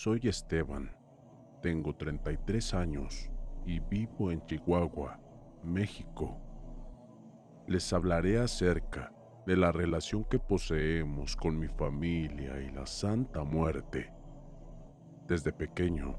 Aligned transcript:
Soy 0.00 0.20
Esteban. 0.22 0.92
Tengo 1.60 1.92
33 1.92 2.72
años 2.74 3.28
y 3.66 3.80
vivo 3.80 4.30
en 4.30 4.46
Chihuahua, 4.46 5.18
México. 5.64 6.38
Les 7.66 7.92
hablaré 7.92 8.38
acerca 8.38 9.12
de 9.44 9.56
la 9.56 9.72
relación 9.72 10.22
que 10.22 10.38
poseemos 10.38 11.34
con 11.34 11.58
mi 11.58 11.66
familia 11.66 12.60
y 12.60 12.70
la 12.70 12.86
Santa 12.86 13.42
Muerte. 13.42 14.12
Desde 15.26 15.52
pequeño, 15.52 16.16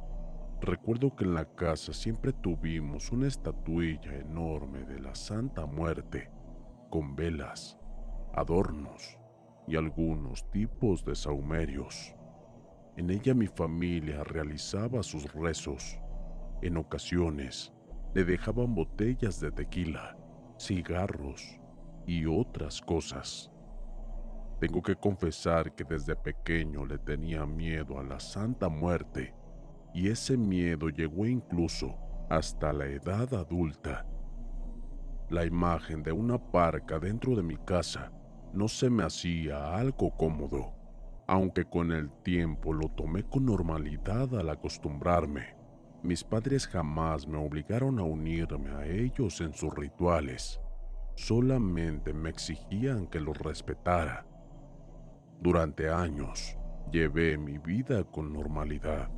recuerdo 0.60 1.16
que 1.16 1.24
en 1.24 1.36
la 1.36 1.46
casa 1.46 1.94
siempre 1.94 2.34
tuvimos 2.34 3.14
una 3.14 3.28
estatuilla 3.28 4.14
enorme 4.14 4.84
de 4.84 5.00
la 5.00 5.16
Santa 5.16 5.66
Muerte, 5.66 6.30
con 6.90 7.16
velas, 7.16 7.80
adornos 8.34 9.18
y 9.70 9.78
algunos 9.78 10.52
tipos 10.52 11.06
de 11.06 11.16
saumerios. 11.16 12.19
En 12.98 13.10
ella 13.10 13.34
mi 13.34 13.48
familia 13.48 14.24
realizaba 14.24 15.04
sus 15.04 15.32
rezos. 15.34 16.00
En 16.62 16.78
ocasiones 16.78 17.74
le 18.14 18.26
dejaban 18.26 18.76
botellas 18.76 19.40
de 19.40 19.52
tequila, 19.52 20.18
cigarros 20.58 21.60
y 22.06 22.26
otras 22.26 22.82
cosas. 22.82 23.52
Tengo 24.60 24.82
que 24.82 24.96
confesar 24.96 25.74
que 25.74 25.86
desde 25.86 26.16
pequeño 26.16 26.86
le 26.86 26.98
tenía 26.98 27.46
miedo 27.46 27.98
a 27.98 28.04
la 28.04 28.20
Santa 28.20 28.68
Muerte 28.68 29.34
y 29.94 30.10
ese 30.10 30.38
miedo 30.38 30.90
llegó 30.90 31.26
incluso 31.26 31.96
hasta 32.30 32.74
la 32.74 32.86
edad 32.86 33.34
adulta. 33.34 34.06
La 35.30 35.46
imagen 35.46 36.04
de 36.04 36.12
una 36.12 36.38
parca 36.38 37.00
dentro 37.00 37.36
de 37.36 37.44
mi 37.44 37.56
casa 37.58 38.12
no 38.54 38.68
se 38.68 38.90
me 38.90 39.04
hacía 39.04 39.76
algo 39.76 40.16
cómodo, 40.18 40.74
aunque 41.30 41.66
con 41.66 41.92
el 41.92 42.10
tiempo 42.24 42.74
lo 42.74 42.90
tomé 42.90 43.22
con 43.22 43.46
normalidad 43.46 44.34
al 44.36 44.50
acostumbrarme. 44.50 45.56
Mis 46.02 46.24
padres 46.24 46.68
jamás 46.68 47.28
me 47.28 47.38
obligaron 47.38 48.00
a 48.00 48.04
unirme 48.04 48.72
a 48.72 48.88
ellos 48.88 49.40
en 49.40 49.54
sus 49.54 49.72
rituales, 49.76 50.60
solamente 51.14 52.14
me 52.14 52.32
exigían 52.32 53.06
que 53.06 53.20
los 53.20 53.38
respetara. 53.38 54.26
Durante 55.40 55.92
años 55.92 56.58
llevé 56.92 57.38
mi 57.38 57.60
vida 57.60 58.04
con 58.06 58.34
normalidad. 58.34 59.12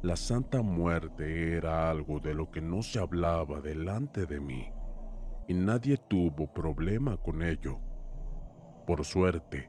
La 0.00 0.16
Santa 0.16 0.62
Muerte 0.62 1.54
era 1.54 1.90
algo 1.90 2.18
de 2.18 2.32
lo 2.32 2.50
que 2.50 2.62
no 2.62 2.80
se 2.80 2.98
hablaba 2.98 3.60
delante 3.60 4.24
de 4.24 4.40
mí, 4.40 4.72
y 5.48 5.52
nadie 5.52 5.98
tuvo 5.98 6.50
problema 6.50 7.18
con 7.18 7.42
ello. 7.42 7.78
Por 8.86 9.04
suerte, 9.04 9.68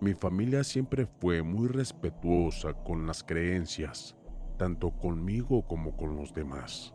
mi 0.00 0.14
familia 0.14 0.64
siempre 0.64 1.06
fue 1.06 1.42
muy 1.42 1.68
respetuosa 1.68 2.72
con 2.72 3.06
las 3.06 3.22
creencias, 3.22 4.16
tanto 4.56 4.92
conmigo 4.92 5.66
como 5.66 5.94
con 5.94 6.16
los 6.16 6.32
demás. 6.32 6.94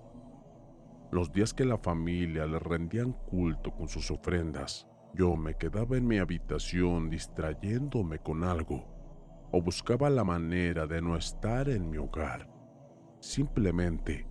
Los 1.12 1.32
días 1.32 1.54
que 1.54 1.66
la 1.66 1.78
familia 1.78 2.48
le 2.48 2.58
rendían 2.58 3.14
culto 3.14 3.72
con 3.76 3.88
sus 3.88 4.10
ofrendas, 4.10 4.88
yo 5.14 5.36
me 5.36 5.56
quedaba 5.56 5.98
en 5.98 6.08
mi 6.08 6.18
habitación 6.18 7.12
distrayéndome 7.12 8.18
con 8.18 8.44
algo, 8.44 8.88
o 9.52 9.62
buscaba 9.62 10.10
la 10.10 10.24
manera 10.24 10.88
de 10.88 11.00
no 11.00 11.16
estar 11.16 11.70
en 11.70 11.88
mi 11.90 11.98
hogar. 11.98 12.50
Simplemente 13.20 14.26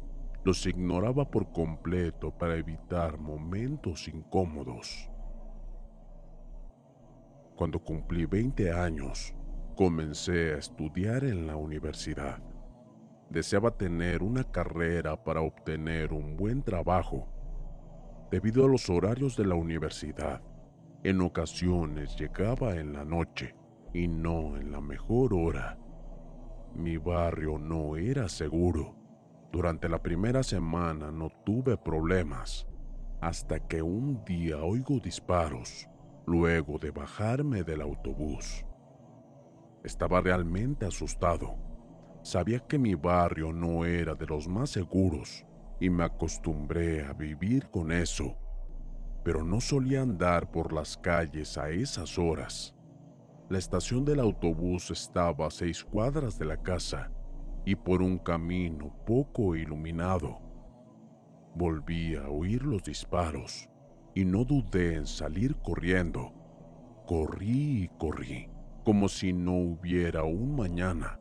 los 0.45 0.67
ignoraba 0.67 1.31
por 1.31 1.53
completo 1.53 2.37
para 2.37 2.57
evitar 2.57 3.19
momentos 3.19 4.09
incómodos. 4.09 5.14
Cuando 7.57 7.79
cumplí 7.79 8.27
20 8.27 8.73
años, 8.73 9.33
comencé 9.77 10.55
a 10.55 10.59
estudiar 10.59 11.23
en 11.23 11.47
la 11.47 11.55
universidad. 11.55 12.43
Deseaba 13.31 13.71
tener 13.71 14.25
una 14.25 14.43
carrera 14.43 15.23
para 15.23 15.41
obtener 15.41 16.13
un 16.13 16.37
buen 16.37 16.65
trabajo. 16.65 17.29
Debido 18.29 18.65
a 18.65 18.69
los 18.69 18.91
horarios 18.91 19.37
de 19.37 19.47
la 19.47 19.55
universidad, 19.55 20.43
en 21.05 21.21
ocasiones 21.21 22.17
llegaba 22.17 22.75
en 22.75 22.93
la 22.93 23.05
noche 23.05 23.55
y 23.93 24.09
no 24.09 24.57
en 24.57 24.73
la 24.73 24.81
mejor 24.81 25.33
hora. 25.33 25.79
Mi 26.75 26.97
barrio 26.97 27.57
no 27.57 27.97
era 27.97 28.29
seguro. 28.29 28.97
Durante 29.53 29.89
la 29.89 30.03
primera 30.03 30.43
semana 30.43 31.13
no 31.13 31.31
tuve 31.47 31.77
problemas, 31.77 32.67
hasta 33.21 33.61
que 33.61 33.81
un 33.81 34.25
día 34.25 34.57
oigo 34.59 34.99
disparos 34.99 35.89
luego 36.27 36.79
de 36.79 36.91
bajarme 36.91 37.65
del 37.65 37.81
autobús. 37.81 38.65
Estaba 39.83 40.21
realmente 40.21 40.87
asustado. 40.87 41.57
Sabía 42.23 42.61
que 42.61 42.79
mi 42.79 42.95
barrio 42.95 43.53
no 43.53 43.85
era 43.85 44.15
de 44.15 44.27
los 44.27 44.49
más 44.49 44.71
seguros 44.71 45.45
y 45.79 45.91
me 45.91 46.05
acostumbré 46.05 47.05
a 47.05 47.13
vivir 47.13 47.69
con 47.69 47.93
eso, 47.93 48.37
pero 49.23 49.45
no 49.45 49.61
solía 49.61 50.01
andar 50.01 50.51
por 50.51 50.73
las 50.73 50.97
calles 50.97 51.59
a 51.59 51.69
esas 51.69 52.19
horas. 52.19 52.75
La 53.51 53.59
estación 53.59 54.07
del 54.07 54.21
autobús 54.21 54.91
estaba 54.91 55.47
a 55.47 55.51
seis 55.51 55.85
cuadras 55.85 56.39
de 56.39 56.47
la 56.47 56.57
casa 56.57 57.11
y 57.67 57.77
por 57.77 58.01
un 58.01 58.17
camino 58.19 58.97
poco 59.05 59.55
iluminado. 59.55 60.41
Volví 61.55 62.17
a 62.17 62.29
oír 62.29 62.63
los 62.63 62.83
disparos 62.83 63.69
y 64.15 64.25
no 64.25 64.45
dudé 64.45 64.95
en 64.95 65.07
salir 65.07 65.57
corriendo. 65.57 66.33
Corrí 67.07 67.85
y 67.85 67.89
corrí, 67.99 68.49
como 68.85 69.09
si 69.09 69.33
no 69.33 69.55
hubiera 69.55 70.23
un 70.25 70.57
mañana. 70.57 71.21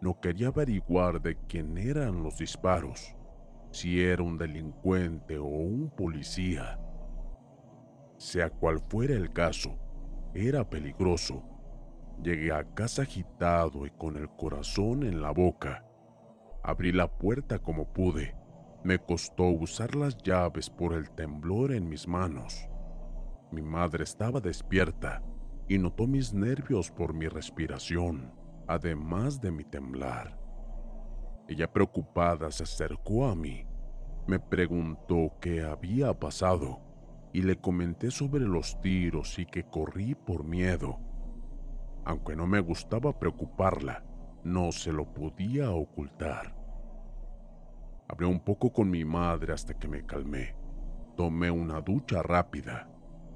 No 0.00 0.18
quería 0.20 0.48
averiguar 0.48 1.20
de 1.20 1.36
quién 1.46 1.78
eran 1.78 2.22
los 2.22 2.38
disparos, 2.38 3.14
si 3.70 4.02
era 4.02 4.22
un 4.22 4.38
delincuente 4.38 5.38
o 5.38 5.44
un 5.44 5.90
policía. 5.90 6.80
Sea 8.16 8.50
cual 8.50 8.80
fuera 8.88 9.14
el 9.14 9.32
caso, 9.32 9.78
era 10.34 10.68
peligroso. 10.68 11.44
Llegué 12.22 12.52
a 12.52 12.64
casa 12.74 13.02
agitado 13.02 13.86
y 13.86 13.90
con 13.90 14.16
el 14.16 14.28
corazón 14.30 15.02
en 15.02 15.20
la 15.20 15.30
boca. 15.30 15.84
Abrí 16.62 16.92
la 16.92 17.08
puerta 17.08 17.58
como 17.58 17.92
pude 17.92 18.41
me 18.84 18.98
costó 18.98 19.44
usar 19.44 19.94
las 19.94 20.16
llaves 20.18 20.68
por 20.68 20.94
el 20.94 21.10
temblor 21.10 21.72
en 21.72 21.88
mis 21.88 22.08
manos. 22.08 22.68
Mi 23.52 23.62
madre 23.62 24.02
estaba 24.02 24.40
despierta 24.40 25.22
y 25.68 25.78
notó 25.78 26.06
mis 26.06 26.34
nervios 26.34 26.90
por 26.90 27.14
mi 27.14 27.28
respiración, 27.28 28.32
además 28.66 29.40
de 29.40 29.52
mi 29.52 29.64
temblar. 29.64 30.38
Ella 31.48 31.72
preocupada 31.72 32.50
se 32.50 32.64
acercó 32.64 33.26
a 33.26 33.36
mí, 33.36 33.66
me 34.26 34.40
preguntó 34.40 35.32
qué 35.40 35.62
había 35.62 36.18
pasado 36.18 36.80
y 37.32 37.42
le 37.42 37.60
comenté 37.60 38.10
sobre 38.10 38.44
los 38.44 38.80
tiros 38.80 39.38
y 39.38 39.46
que 39.46 39.64
corrí 39.64 40.14
por 40.14 40.44
miedo. 40.44 40.98
Aunque 42.04 42.34
no 42.34 42.46
me 42.46 42.60
gustaba 42.60 43.18
preocuparla, 43.18 44.04
no 44.44 44.72
se 44.72 44.92
lo 44.92 45.12
podía 45.12 45.70
ocultar. 45.70 46.61
Hablé 48.12 48.26
un 48.26 48.40
poco 48.40 48.70
con 48.70 48.90
mi 48.90 49.06
madre 49.06 49.54
hasta 49.54 49.72
que 49.72 49.88
me 49.88 50.04
calmé. 50.04 50.54
Tomé 51.16 51.50
una 51.50 51.80
ducha 51.80 52.22
rápida 52.22 52.86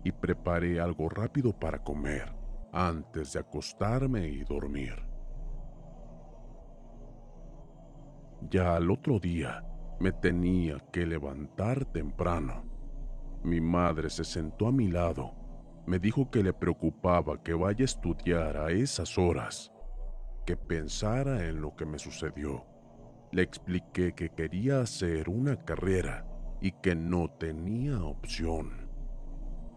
y 0.05 0.13
preparé 0.13 0.79
algo 0.81 1.09
rápido 1.09 1.59
para 1.59 1.83
comer 1.83 2.31
antes 2.75 3.33
de 3.33 3.41
acostarme 3.41 4.29
y 4.29 4.45
dormir. 4.45 5.03
Ya 8.51 8.77
al 8.77 8.91
otro 8.91 9.19
día 9.19 9.65
me 9.99 10.13
tenía 10.13 10.77
que 10.93 11.07
levantar 11.07 11.87
temprano. 11.87 12.65
Mi 13.45 13.63
madre 13.63 14.11
se 14.11 14.25
sentó 14.25 14.69
a 14.69 14.73
mi 14.73 14.89
lado. 14.89 15.33
Me 15.87 15.99
dijo 15.99 16.31
que 16.31 16.43
le 16.43 16.53
preocupaba 16.53 17.43
que 17.43 17.55
vaya 17.55 17.81
a 17.81 17.87
estudiar 17.87 18.59
a 18.59 18.71
esas 18.71 19.17
horas, 19.17 19.73
que 20.45 20.55
pensara 20.55 21.47
en 21.47 21.63
lo 21.63 21.75
que 21.75 21.87
me 21.87 21.99
sucedió. 21.99 22.76
Le 23.37 23.43
expliqué 23.43 24.15
que 24.15 24.31
quería 24.31 24.81
hacer 24.81 25.29
una 25.29 25.57
carrera 25.57 26.27
y 26.63 26.73
que 26.73 26.95
no 26.95 27.29
tenía 27.29 28.03
opción. 28.03 28.89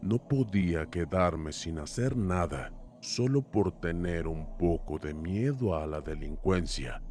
No 0.02 0.18
podía 0.18 0.86
quedarme 0.86 1.52
sin 1.52 1.78
hacer 1.80 2.16
nada 2.16 2.72
solo 3.02 3.42
por 3.42 3.74
tener 3.82 4.28
un 4.28 4.58
poco 4.58 4.98
de 4.98 5.14
miedo 5.14 5.76
a 5.76 5.86
la 5.86 6.00
delincuencia. 6.00 7.04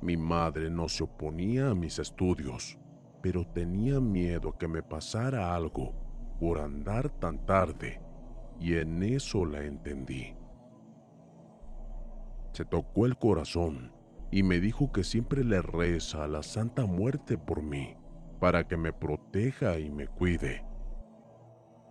Mi 0.00 0.16
madre 0.16 0.70
no 0.70 0.88
se 0.88 1.04
oponía 1.04 1.68
a 1.68 1.74
mis 1.74 1.98
estudios, 1.98 2.78
pero 3.20 3.46
tenía 3.46 4.00
miedo 4.00 4.56
que 4.56 4.66
me 4.66 4.82
pasara 4.82 5.54
algo 5.54 5.92
por 6.40 6.58
andar 6.58 7.10
tan 7.10 7.44
tarde, 7.44 8.00
y 8.58 8.76
en 8.76 9.02
eso 9.02 9.44
la 9.44 9.62
entendí. 9.62 10.34
Se 12.52 12.64
tocó 12.64 13.04
el 13.04 13.18
corazón 13.18 13.97
y 14.30 14.42
me 14.42 14.60
dijo 14.60 14.92
que 14.92 15.04
siempre 15.04 15.44
le 15.44 15.62
reza 15.62 16.24
a 16.24 16.28
la 16.28 16.42
Santa 16.42 16.84
Muerte 16.84 17.38
por 17.38 17.62
mí, 17.62 17.96
para 18.40 18.66
que 18.66 18.76
me 18.76 18.92
proteja 18.92 19.78
y 19.78 19.90
me 19.90 20.06
cuide. 20.06 20.64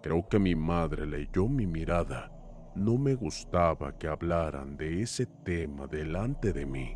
Creo 0.02 0.28
que 0.28 0.40
mi 0.40 0.56
madre 0.56 1.06
leyó 1.06 1.48
mi 1.48 1.66
mirada. 1.66 2.32
No 2.76 2.98
me 2.98 3.16
gustaba 3.16 3.98
que 3.98 4.08
hablaran 4.08 4.78
de 4.78 5.02
ese 5.02 5.26
tema 5.26 5.88
delante 5.88 6.54
de 6.54 6.66
mí. 6.66 6.96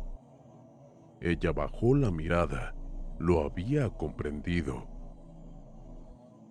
Ella 1.20 1.52
bajó 1.52 1.94
la 1.96 2.10
mirada. 2.10 2.74
Lo 3.18 3.44
había 3.44 3.90
comprendido. 3.90 4.86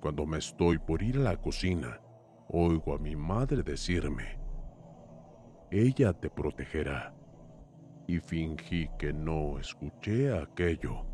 Cuando 0.02 0.26
me 0.26 0.38
estoy 0.38 0.78
por 0.80 1.02
ir 1.02 1.18
a 1.18 1.22
la 1.22 1.38
cocina, 1.38 2.02
oigo 2.48 2.94
a 2.94 3.00
mi 3.00 3.16
madre 3.16 3.64
decirme, 3.64 4.40
ella 5.70 6.12
te 6.12 6.30
protegerá. 6.30 7.14
Y 8.12 8.20
fingí 8.20 8.90
que 9.00 9.14
no 9.14 9.58
escuché 9.58 10.38
aquello. 10.38 11.06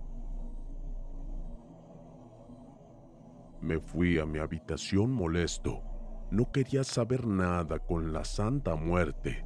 Me 3.61 3.79
fui 3.79 4.17
a 4.17 4.25
mi 4.25 4.39
habitación 4.39 5.11
molesto. 5.11 5.83
No 6.31 6.51
quería 6.51 6.83
saber 6.83 7.27
nada 7.27 7.77
con 7.77 8.13
la 8.13 8.25
Santa 8.25 8.75
Muerte. 8.75 9.45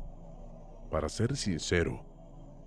Para 0.90 1.10
ser 1.10 1.36
sincero, 1.36 2.06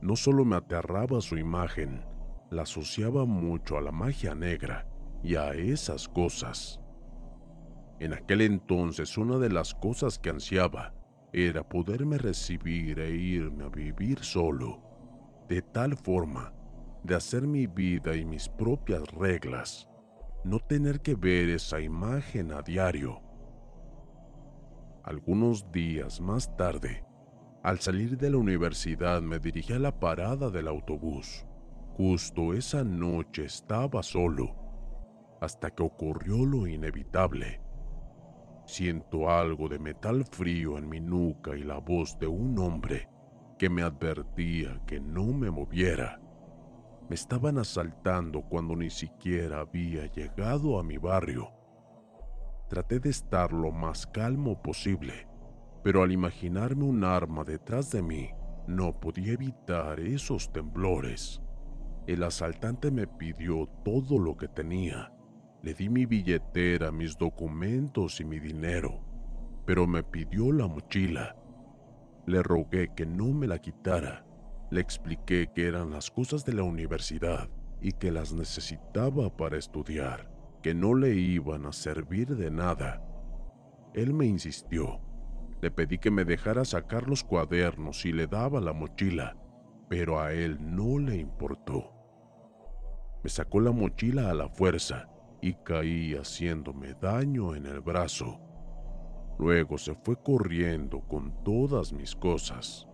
no 0.02 0.16
solo 0.16 0.44
me 0.44 0.56
aterraba 0.56 1.22
su 1.22 1.38
imagen, 1.38 2.04
la 2.50 2.64
asociaba 2.64 3.24
mucho 3.24 3.78
a 3.78 3.80
la 3.80 3.90
magia 3.90 4.34
negra 4.34 4.86
y 5.22 5.36
a 5.36 5.54
esas 5.54 6.10
cosas. 6.10 6.78
En 8.00 8.12
aquel 8.12 8.42
entonces 8.42 9.16
una 9.16 9.38
de 9.38 9.48
las 9.48 9.74
cosas 9.74 10.18
que 10.18 10.28
ansiaba 10.28 10.92
era 11.34 11.68
poderme 11.68 12.16
recibir 12.16 13.00
e 13.00 13.10
irme 13.10 13.64
a 13.64 13.68
vivir 13.68 14.20
solo, 14.20 14.80
de 15.48 15.60
tal 15.60 15.96
forma 15.96 16.54
de 17.02 17.14
hacer 17.14 17.46
mi 17.46 17.66
vida 17.66 18.16
y 18.16 18.24
mis 18.24 18.48
propias 18.48 19.06
reglas 19.12 19.88
no 20.44 20.58
tener 20.60 21.00
que 21.00 21.14
ver 21.14 21.48
esa 21.48 21.80
imagen 21.80 22.52
a 22.52 22.60
diario. 22.60 23.22
Algunos 25.02 25.72
días 25.72 26.20
más 26.20 26.54
tarde, 26.56 27.04
al 27.62 27.80
salir 27.80 28.18
de 28.18 28.30
la 28.30 28.36
universidad 28.36 29.22
me 29.22 29.38
dirigí 29.38 29.72
a 29.72 29.78
la 29.78 29.98
parada 29.98 30.50
del 30.50 30.68
autobús. 30.68 31.46
Justo 31.96 32.52
esa 32.52 32.84
noche 32.84 33.46
estaba 33.46 34.02
solo, 34.02 34.54
hasta 35.40 35.70
que 35.70 35.82
ocurrió 35.82 36.44
lo 36.44 36.66
inevitable. 36.66 37.62
Siento 38.66 39.30
algo 39.30 39.68
de 39.68 39.78
metal 39.78 40.24
frío 40.24 40.78
en 40.78 40.88
mi 40.88 41.00
nuca 41.00 41.56
y 41.56 41.62
la 41.62 41.78
voz 41.78 42.18
de 42.18 42.26
un 42.26 42.58
hombre 42.58 43.08
que 43.58 43.68
me 43.68 43.82
advertía 43.82 44.80
que 44.86 45.00
no 45.00 45.26
me 45.26 45.50
moviera. 45.50 46.20
Me 47.08 47.14
estaban 47.14 47.58
asaltando 47.58 48.42
cuando 48.42 48.74
ni 48.74 48.88
siquiera 48.88 49.60
había 49.60 50.06
llegado 50.06 50.78
a 50.78 50.82
mi 50.82 50.96
barrio. 50.96 51.50
Traté 52.68 52.98
de 52.98 53.10
estar 53.10 53.52
lo 53.52 53.70
más 53.70 54.06
calmo 54.06 54.60
posible, 54.62 55.28
pero 55.82 56.02
al 56.02 56.12
imaginarme 56.12 56.84
un 56.84 57.04
arma 57.04 57.44
detrás 57.44 57.90
de 57.90 58.02
mí, 58.02 58.30
no 58.66 58.98
podía 58.98 59.34
evitar 59.34 60.00
esos 60.00 60.50
temblores. 60.50 61.42
El 62.06 62.22
asaltante 62.22 62.90
me 62.90 63.06
pidió 63.06 63.66
todo 63.84 64.18
lo 64.18 64.36
que 64.36 64.48
tenía. 64.48 65.12
Le 65.64 65.74
di 65.74 65.88
mi 65.88 66.06
billetera, 66.06 66.92
mis 66.92 67.16
documentos 67.18 68.20
y 68.20 68.24
mi 68.24 68.38
dinero, 68.38 69.00
pero 69.66 69.86
me 69.86 70.04
pidió 70.04 70.52
la 70.52 70.68
mochila. 70.68 71.34
Le 72.26 72.42
rogué 72.42 72.92
que 72.94 73.06
no 73.06 73.32
me 73.32 73.46
la 73.46 73.58
quitara 73.58 74.24
le 74.74 74.80
expliqué 74.80 75.46
que 75.54 75.68
eran 75.68 75.90
las 75.90 76.10
cosas 76.10 76.44
de 76.44 76.52
la 76.52 76.64
universidad 76.64 77.48
y 77.80 77.92
que 77.92 78.10
las 78.10 78.32
necesitaba 78.32 79.36
para 79.36 79.56
estudiar, 79.56 80.28
que 80.64 80.74
no 80.74 80.94
le 80.94 81.14
iban 81.14 81.66
a 81.66 81.72
servir 81.72 82.34
de 82.34 82.50
nada. 82.50 83.00
Él 83.94 84.12
me 84.12 84.26
insistió. 84.26 85.00
Le 85.60 85.70
pedí 85.70 85.98
que 85.98 86.10
me 86.10 86.24
dejara 86.24 86.64
sacar 86.64 87.08
los 87.08 87.22
cuadernos 87.22 88.04
y 88.04 88.12
le 88.12 88.26
daba 88.26 88.60
la 88.60 88.72
mochila, 88.72 89.36
pero 89.88 90.20
a 90.20 90.32
él 90.32 90.58
no 90.60 90.98
le 90.98 91.18
importó. 91.18 91.92
Me 93.22 93.30
sacó 93.30 93.60
la 93.60 93.70
mochila 93.70 94.28
a 94.28 94.34
la 94.34 94.48
fuerza 94.48 95.08
y 95.44 95.52
caí 95.56 96.14
haciéndome 96.14 96.94
daño 96.94 97.54
en 97.54 97.66
el 97.66 97.82
brazo. 97.82 98.40
Luego 99.38 99.76
se 99.76 99.94
fue 99.94 100.16
corriendo 100.16 101.00
con 101.00 101.44
todas 101.44 101.92
mis 101.92 102.16
cosas. 102.16 102.88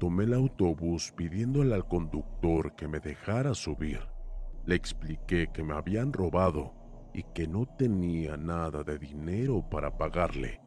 Tomé 0.00 0.24
el 0.24 0.34
autobús 0.34 1.12
pidiéndole 1.16 1.72
al 1.72 1.86
conductor 1.86 2.74
que 2.74 2.88
me 2.88 2.98
dejara 2.98 3.54
subir. 3.54 4.00
Le 4.66 4.74
expliqué 4.74 5.50
que 5.52 5.62
me 5.62 5.74
habían 5.74 6.12
robado 6.12 6.74
y 7.14 7.22
que 7.32 7.46
no 7.46 7.66
tenía 7.78 8.36
nada 8.36 8.82
de 8.82 8.98
dinero 8.98 9.64
para 9.70 9.96
pagarle. 9.96 10.60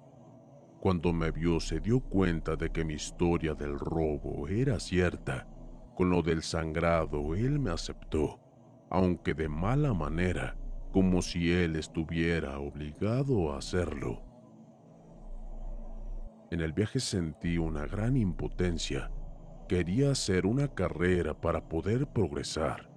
Cuando 0.79 1.11
me 1.11 1.31
vio 1.31 1.59
se 1.59 1.81
dio 1.81 1.99
cuenta 1.99 2.55
de 2.55 2.69
que 2.69 2.85
mi 2.85 2.93
historia 2.93 3.53
del 3.53 3.77
robo 3.77 4.47
era 4.47 4.79
cierta. 4.79 5.45
Con 5.93 6.09
lo 6.09 6.21
del 6.21 6.41
sangrado 6.41 7.35
él 7.35 7.59
me 7.59 7.71
aceptó, 7.71 8.42
aunque 8.89 9.33
de 9.33 9.49
mala 9.49 9.93
manera, 9.93 10.57
como 10.91 11.21
si 11.21 11.51
él 11.51 11.75
estuviera 11.75 12.59
obligado 12.59 13.53
a 13.53 13.57
hacerlo. 13.57 14.23
En 16.51 16.61
el 16.61 16.73
viaje 16.73 16.99
sentí 16.99 17.57
una 17.57 17.87
gran 17.87 18.15
impotencia 18.15 19.09
Quería 19.67 20.11
hacer 20.11 20.45
una 20.45 20.67
carrera 20.67 21.33
para 21.33 21.69
poder 21.69 22.05
progresar, 22.05 22.91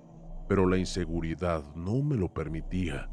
pero 0.49 0.66
la 0.66 0.76
inseguridad 0.76 1.62
no 1.76 2.02
me 2.02 2.16
lo 2.16 2.33
permitía. 2.35 3.09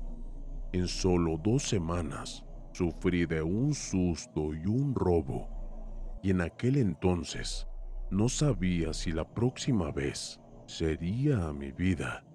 En 0.71 0.87
solo 0.87 1.37
dos 1.37 1.63
semanas 1.63 2.43
sufrí 2.71 3.27
de 3.27 3.43
un 3.43 3.75
susto 3.75 4.55
y 4.55 4.65
un 4.65 4.95
robo, 4.95 6.19
y 6.23 6.31
en 6.31 6.41
aquel 6.41 6.77
entonces 6.77 7.67
no 8.09 8.27
sabía 8.27 8.91
si 8.93 9.11
la 9.11 9.31
próxima 9.31 9.91
vez 9.91 10.41
sería 10.65 11.53
mi 11.53 11.71
vida. 11.71 12.25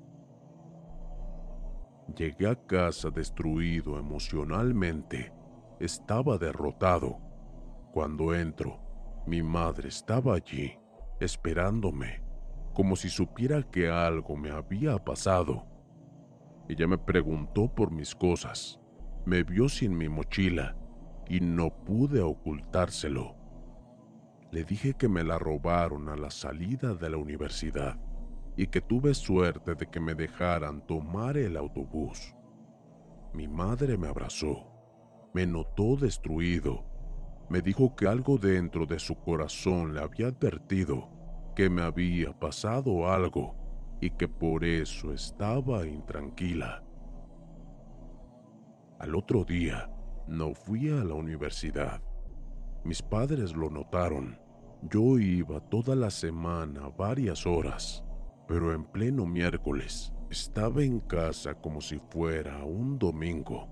Llegué 2.17 2.49
a 2.49 2.57
casa 2.57 3.11
destruido 3.11 3.99
emocionalmente. 3.99 5.33
Estaba 5.79 6.39
derrotado. 6.39 7.19
Cuando 7.93 8.35
entro, 8.35 8.81
mi 9.27 9.43
madre 9.43 9.89
estaba 9.89 10.35
allí 10.35 10.79
esperándome, 11.21 12.23
como 12.73 12.97
si 12.97 13.11
supiera 13.11 13.63
que 13.63 13.91
algo 13.91 14.37
me 14.37 14.51
había 14.51 14.97
pasado. 15.05 15.67
Ella 16.69 16.87
me 16.87 16.97
preguntó 16.97 17.75
por 17.75 17.91
mis 17.91 18.15
cosas, 18.15 18.81
me 19.27 19.43
vio 19.43 19.69
sin 19.69 19.97
mi 19.97 20.09
mochila 20.09 20.77
y 21.29 21.41
no 21.41 21.71
pude 21.71 22.21
ocultárselo. 22.21 23.37
Le 24.51 24.65
dije 24.65 24.95
que 24.95 25.09
me 25.09 25.25
la 25.25 25.39
robaron 25.39 26.09
a 26.09 26.17
la 26.17 26.31
salida 26.31 26.95
de 26.95 27.11
la 27.11 27.19
universidad 27.19 27.99
y 28.59 28.67
que 28.67 28.81
tuve 28.81 29.15
suerte 29.15 29.77
de 29.77 29.87
que 29.87 30.01
me 30.01 30.17
dejaran 30.17 30.85
tomar 30.85 31.37
el 31.37 31.57
autobús. 31.57 32.35
Mi 33.33 33.47
madre 33.47 33.97
me 33.97 34.09
abrazó, 34.09 34.67
me 35.33 35.47
notó 35.47 35.95
destruido, 35.95 36.85
me 37.49 37.63
dijo 37.63 37.95
que 37.95 38.09
algo 38.09 38.37
dentro 38.37 38.85
de 38.85 38.99
su 38.99 39.15
corazón 39.15 39.95
le 39.95 40.01
había 40.01 40.27
advertido 40.27 41.09
que 41.55 41.71
me 41.71 41.83
había 41.83 42.37
pasado 42.37 43.09
algo 43.09 43.55
y 44.01 44.11
que 44.11 44.27
por 44.27 44.65
eso 44.65 45.13
estaba 45.13 45.87
intranquila. 45.87 46.83
Al 48.99 49.15
otro 49.15 49.45
día, 49.45 49.89
no 50.27 50.53
fui 50.53 50.89
a 50.91 51.05
la 51.05 51.15
universidad. 51.15 52.03
Mis 52.83 53.03
padres 53.03 53.55
lo 53.55 53.71
notaron. 53.71 54.37
Yo 54.83 55.17
iba 55.21 55.61
toda 55.61 55.95
la 55.95 56.11
semana 56.11 56.89
varias 56.89 57.47
horas, 57.47 58.05
pero 58.49 58.75
en 58.75 58.85
pleno 58.85 59.27
miércoles 59.27 60.13
estaba 60.31 60.83
en 60.83 60.99
casa 60.99 61.55
como 61.55 61.81
si 61.81 62.01
fuera 62.11 62.65
un 62.65 62.99
domingo. 62.99 63.69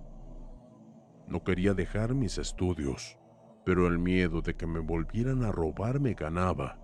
No 1.27 1.43
quería 1.43 1.75
dejar 1.75 2.15
mis 2.15 2.39
estudios, 2.39 3.19
pero 3.65 3.89
el 3.89 3.99
miedo 3.99 4.41
de 4.43 4.55
que 4.55 4.69
me 4.69 4.79
volvieran 4.79 5.43
a 5.43 5.51
robar 5.51 5.99
me 5.99 6.15
ganaba. 6.15 6.79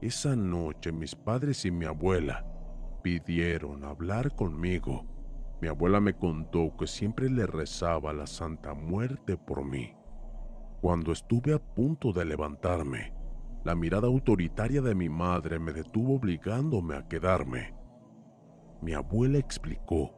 Esa 0.00 0.34
noche 0.34 0.90
mis 0.90 1.14
padres 1.14 1.64
y 1.64 1.70
mi 1.70 1.84
abuela 1.84 2.44
pidieron 3.02 3.84
hablar 3.84 4.34
conmigo 4.34 5.10
mi 5.60 5.68
abuela 5.68 6.00
me 6.00 6.14
contó 6.14 6.74
que 6.78 6.86
siempre 6.86 7.28
le 7.28 7.46
rezaba 7.46 8.14
la 8.14 8.26
Santa 8.26 8.72
Muerte 8.72 9.36
por 9.36 9.62
mí. 9.62 9.94
Cuando 10.80 11.12
estuve 11.12 11.52
a 11.52 11.58
punto 11.58 12.14
de 12.14 12.24
levantarme, 12.24 13.12
la 13.64 13.74
mirada 13.74 14.06
autoritaria 14.06 14.80
de 14.80 14.94
mi 14.94 15.08
madre 15.08 15.58
me 15.58 15.72
detuvo 15.72 16.14
obligándome 16.16 16.96
a 16.96 17.06
quedarme. 17.06 17.74
Mi 18.80 18.94
abuela 18.94 19.38
explicó 19.38 20.14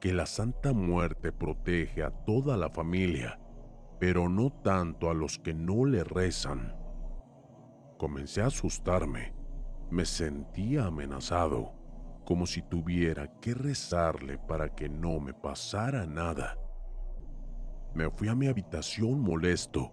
que 0.00 0.12
la 0.12 0.26
Santa 0.26 0.72
Muerte 0.72 1.32
protege 1.32 2.04
a 2.04 2.10
toda 2.10 2.56
la 2.56 2.70
familia, 2.70 3.40
pero 3.98 4.28
no 4.28 4.50
tanto 4.50 5.10
a 5.10 5.14
los 5.14 5.38
que 5.38 5.54
no 5.54 5.84
le 5.84 6.04
rezan. 6.04 6.76
Comencé 7.98 8.42
a 8.42 8.46
asustarme, 8.46 9.34
me 9.90 10.04
sentía 10.04 10.86
amenazado 10.86 11.72
como 12.24 12.46
si 12.46 12.62
tuviera 12.62 13.38
que 13.40 13.54
rezarle 13.54 14.38
para 14.38 14.74
que 14.74 14.88
no 14.88 15.20
me 15.20 15.34
pasara 15.34 16.06
nada. 16.06 16.58
Me 17.94 18.10
fui 18.10 18.28
a 18.28 18.34
mi 18.34 18.46
habitación 18.48 19.20
molesto. 19.20 19.92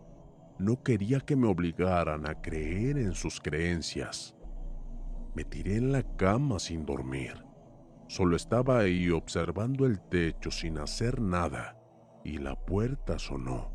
No 0.61 0.83
quería 0.83 1.19
que 1.19 1.35
me 1.35 1.47
obligaran 1.47 2.27
a 2.27 2.39
creer 2.39 2.97
en 2.97 3.13
sus 3.13 3.41
creencias. 3.41 4.35
Me 5.33 5.43
tiré 5.43 5.77
en 5.77 5.91
la 5.91 6.03
cama 6.15 6.59
sin 6.59 6.85
dormir. 6.85 7.33
Solo 8.07 8.35
estaba 8.35 8.79
ahí 8.79 9.09
observando 9.09 9.85
el 9.85 9.99
techo 9.99 10.51
sin 10.51 10.77
hacer 10.77 11.19
nada 11.19 11.77
y 12.23 12.37
la 12.37 12.55
puerta 12.55 13.17
sonó. 13.17 13.73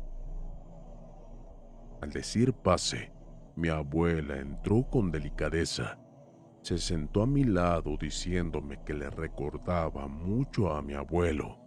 Al 2.01 2.11
decir 2.11 2.53
pase, 2.53 3.11
mi 3.57 3.67
abuela 3.67 4.37
entró 4.37 4.87
con 4.89 5.11
delicadeza 5.11 5.99
se 6.67 6.77
sentó 6.77 7.21
a 7.21 7.25
mi 7.25 7.45
lado 7.45 7.95
diciéndome 7.95 8.83
que 8.83 8.93
le 8.93 9.09
recordaba 9.09 10.09
mucho 10.09 10.73
a 10.73 10.81
mi 10.81 10.95
abuelo. 10.95 11.57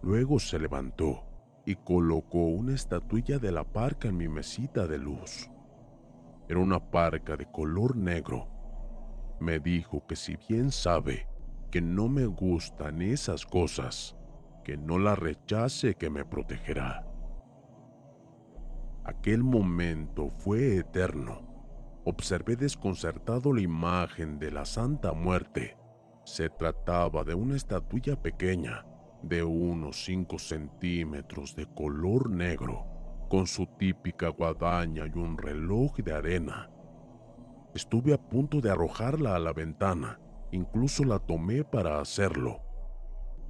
Luego 0.00 0.38
se 0.38 0.58
levantó 0.58 1.27
y 1.68 1.76
colocó 1.76 2.46
una 2.46 2.74
estatuilla 2.74 3.38
de 3.38 3.52
la 3.52 3.62
parca 3.62 4.08
en 4.08 4.16
mi 4.16 4.26
mesita 4.26 4.86
de 4.86 4.96
luz. 4.96 5.50
Era 6.48 6.60
una 6.60 6.80
parca 6.90 7.36
de 7.36 7.44
color 7.44 7.94
negro. 7.94 8.48
Me 9.38 9.60
dijo 9.60 10.06
que 10.06 10.16
si 10.16 10.38
bien 10.48 10.70
sabe 10.70 11.28
que 11.70 11.82
no 11.82 12.08
me 12.08 12.24
gustan 12.24 13.02
esas 13.02 13.44
cosas, 13.44 14.16
que 14.64 14.78
no 14.78 14.98
la 14.98 15.14
rechace 15.14 15.94
que 15.94 16.08
me 16.08 16.24
protegerá. 16.24 17.06
Aquel 19.04 19.42
momento 19.42 20.30
fue 20.30 20.78
eterno 20.78 21.42
observé 22.06 22.56
desconcertado 22.56 23.52
la 23.52 23.60
imagen 23.60 24.38
de 24.38 24.50
la 24.50 24.64
Santa 24.64 25.12
Muerte. 25.12 25.76
Se 26.24 26.48
trataba 26.48 27.24
de 27.24 27.34
una 27.34 27.56
estatuilla 27.56 28.16
pequeña, 28.16 28.86
de 29.22 29.42
unos 29.42 30.04
5 30.04 30.38
centímetros 30.38 31.56
de 31.56 31.66
color 31.66 32.30
negro, 32.30 32.86
con 33.28 33.46
su 33.46 33.66
típica 33.66 34.28
guadaña 34.28 35.06
y 35.06 35.18
un 35.18 35.36
reloj 35.36 35.96
de 35.96 36.12
arena. 36.12 36.70
Estuve 37.74 38.14
a 38.14 38.18
punto 38.18 38.60
de 38.60 38.70
arrojarla 38.70 39.36
a 39.36 39.38
la 39.38 39.52
ventana, 39.52 40.20
incluso 40.50 41.04
la 41.04 41.18
tomé 41.18 41.64
para 41.64 42.00
hacerlo. 42.00 42.62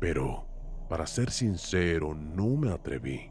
Pero, 0.01 0.47
para 0.89 1.07
ser 1.07 1.31
sincero, 1.31 2.15
no 2.15 2.57
me 2.57 2.71
atreví. 2.71 3.31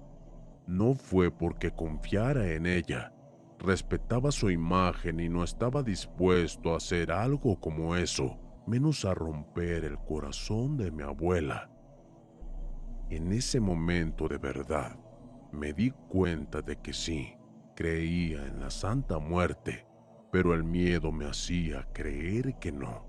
No 0.67 0.93
fue 0.93 1.31
porque 1.31 1.71
confiara 1.71 2.53
en 2.53 2.65
ella, 2.65 3.13
respetaba 3.59 4.31
su 4.31 4.49
imagen 4.49 5.19
y 5.19 5.29
no 5.29 5.43
estaba 5.43 5.83
dispuesto 5.83 6.73
a 6.73 6.77
hacer 6.77 7.11
algo 7.11 7.59
como 7.59 7.95
eso, 7.95 8.37
menos 8.67 9.05
a 9.05 9.13
romper 9.13 9.85
el 9.85 9.97
corazón 9.99 10.77
de 10.77 10.91
mi 10.91 11.03
abuela. 11.03 11.69
En 13.09 13.31
ese 13.31 13.59
momento 13.59 14.27
de 14.27 14.37
verdad, 14.37 14.97
me 15.51 15.73
di 15.73 15.91
cuenta 15.91 16.61
de 16.61 16.77
que 16.77 16.93
sí, 16.93 17.33
creía 17.75 18.45
en 18.45 18.59
la 18.59 18.69
Santa 18.69 19.19
Muerte, 19.19 19.85
pero 20.31 20.53
el 20.53 20.63
miedo 20.63 21.11
me 21.11 21.25
hacía 21.25 21.87
creer 21.93 22.59
que 22.59 22.71
no. 22.71 23.05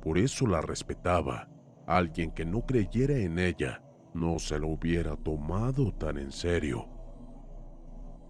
Por 0.00 0.18
eso 0.18 0.46
la 0.46 0.60
respetaba. 0.60 1.48
Alguien 1.86 2.30
que 2.30 2.44
no 2.44 2.64
creyera 2.64 3.16
en 3.16 3.38
ella 3.38 3.82
no 4.14 4.38
se 4.38 4.58
lo 4.58 4.68
hubiera 4.68 5.16
tomado 5.16 5.92
tan 5.92 6.16
en 6.18 6.30
serio. 6.30 6.88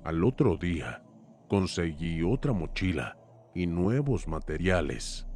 Al 0.04 0.24
otro 0.24 0.56
día, 0.56 1.02
Conseguí 1.52 2.22
otra 2.22 2.54
mochila 2.54 3.18
y 3.54 3.66
nuevos 3.66 4.26
materiales. 4.26 5.28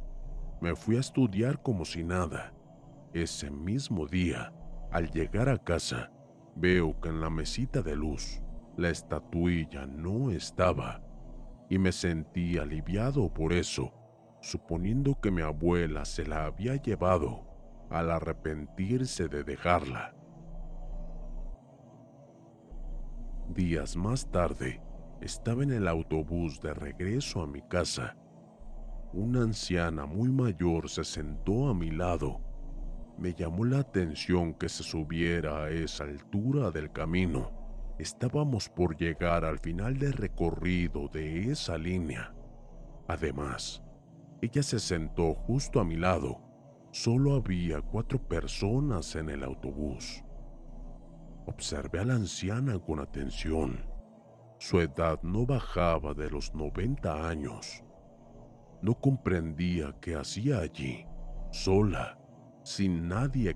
Me 0.59 0.75
fui 0.75 0.97
a 0.97 0.99
estudiar 0.99 1.61
como 1.61 1.85
si 1.85 2.03
nada. 2.03 2.55
Ese 3.13 3.51
mismo 3.51 4.07
día, 4.07 4.51
al 4.91 5.11
llegar 5.11 5.49
a 5.49 5.57
casa, 5.57 6.11
veo 6.55 6.99
que 6.99 7.09
en 7.09 7.21
la 7.21 7.29
mesita 7.29 7.81
de 7.81 7.95
luz 7.95 8.41
la 8.77 8.89
estatuilla 8.89 9.85
no 9.85 10.31
estaba 10.31 11.03
y 11.69 11.77
me 11.79 11.91
sentí 11.91 12.57
aliviado 12.57 13.33
por 13.33 13.53
eso, 13.53 13.93
suponiendo 14.41 15.19
que 15.19 15.31
mi 15.31 15.41
abuela 15.41 16.05
se 16.05 16.25
la 16.25 16.45
había 16.45 16.75
llevado 16.75 17.45
al 17.89 18.11
arrepentirse 18.11 19.27
de 19.27 19.43
dejarla. 19.43 20.13
Días 23.49 23.95
más 23.95 24.29
tarde, 24.29 24.81
estaba 25.21 25.63
en 25.63 25.71
el 25.71 25.87
autobús 25.87 26.61
de 26.61 26.73
regreso 26.73 27.41
a 27.41 27.47
mi 27.47 27.61
casa. 27.61 28.17
Una 29.13 29.41
anciana 29.41 30.05
muy 30.05 30.29
mayor 30.29 30.89
se 30.89 31.03
sentó 31.03 31.69
a 31.69 31.73
mi 31.73 31.91
lado. 31.91 32.41
Me 33.17 33.33
llamó 33.33 33.65
la 33.65 33.79
atención 33.79 34.53
que 34.53 34.69
se 34.69 34.83
subiera 34.83 35.63
a 35.63 35.69
esa 35.69 36.03
altura 36.03 36.71
del 36.71 36.91
camino. 36.91 37.51
Estábamos 37.97 38.69
por 38.69 38.95
llegar 38.95 39.43
al 39.43 39.59
final 39.59 39.97
del 39.97 40.13
recorrido 40.13 41.07
de 41.07 41.51
esa 41.51 41.77
línea. 41.77 42.33
Además, 43.07 43.83
ella 44.41 44.61
se 44.61 44.79
sentó 44.79 45.33
justo 45.33 45.79
a 45.79 45.83
mi 45.83 45.95
lado. 45.95 46.41
Solo 46.91 47.35
había 47.35 47.81
cuatro 47.81 48.19
personas 48.19 49.15
en 49.15 49.29
el 49.29 49.43
autobús. 49.43 50.23
Observé 51.47 51.99
a 51.99 52.05
la 52.05 52.13
anciana 52.13 52.77
con 52.77 52.99
atención 52.99 53.97
su 54.59 54.79
edad 54.79 55.21
no 55.21 55.45
bajaba 55.45 56.15
de 56.15 56.31
los 56.31 56.53
90 56.55 57.29
años. 57.29 57.83
No 58.81 58.95
comprendía 58.95 59.95
qué 60.01 60.15
hacía 60.15 60.59
allí, 60.59 61.05
sola, 61.51 62.16
sin 62.67 63.07
nadie 63.07 63.55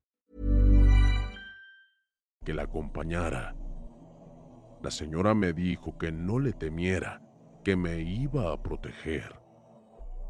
Que 2.43 2.55
la 2.55 2.63
acompañara. 2.63 3.55
La 4.81 4.89
señora 4.89 5.35
me 5.35 5.53
dijo 5.53 5.99
que 5.99 6.11
no 6.11 6.39
le 6.39 6.53
temiera, 6.53 7.21
que 7.63 7.75
me 7.75 8.01
iba 8.01 8.51
a 8.51 8.63
proteger. 8.63 9.39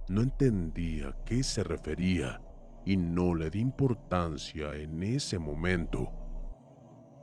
No 0.10 0.22
entendía 0.22 1.08
a 1.08 1.24
qué 1.24 1.42
se 1.42 1.64
refería 1.64 2.42
y 2.86 2.98
no 2.98 3.34
le 3.34 3.50
di 3.50 3.60
importancia 3.60 4.76
en 4.76 5.04
ese 5.04 5.40
momento. 5.40 6.12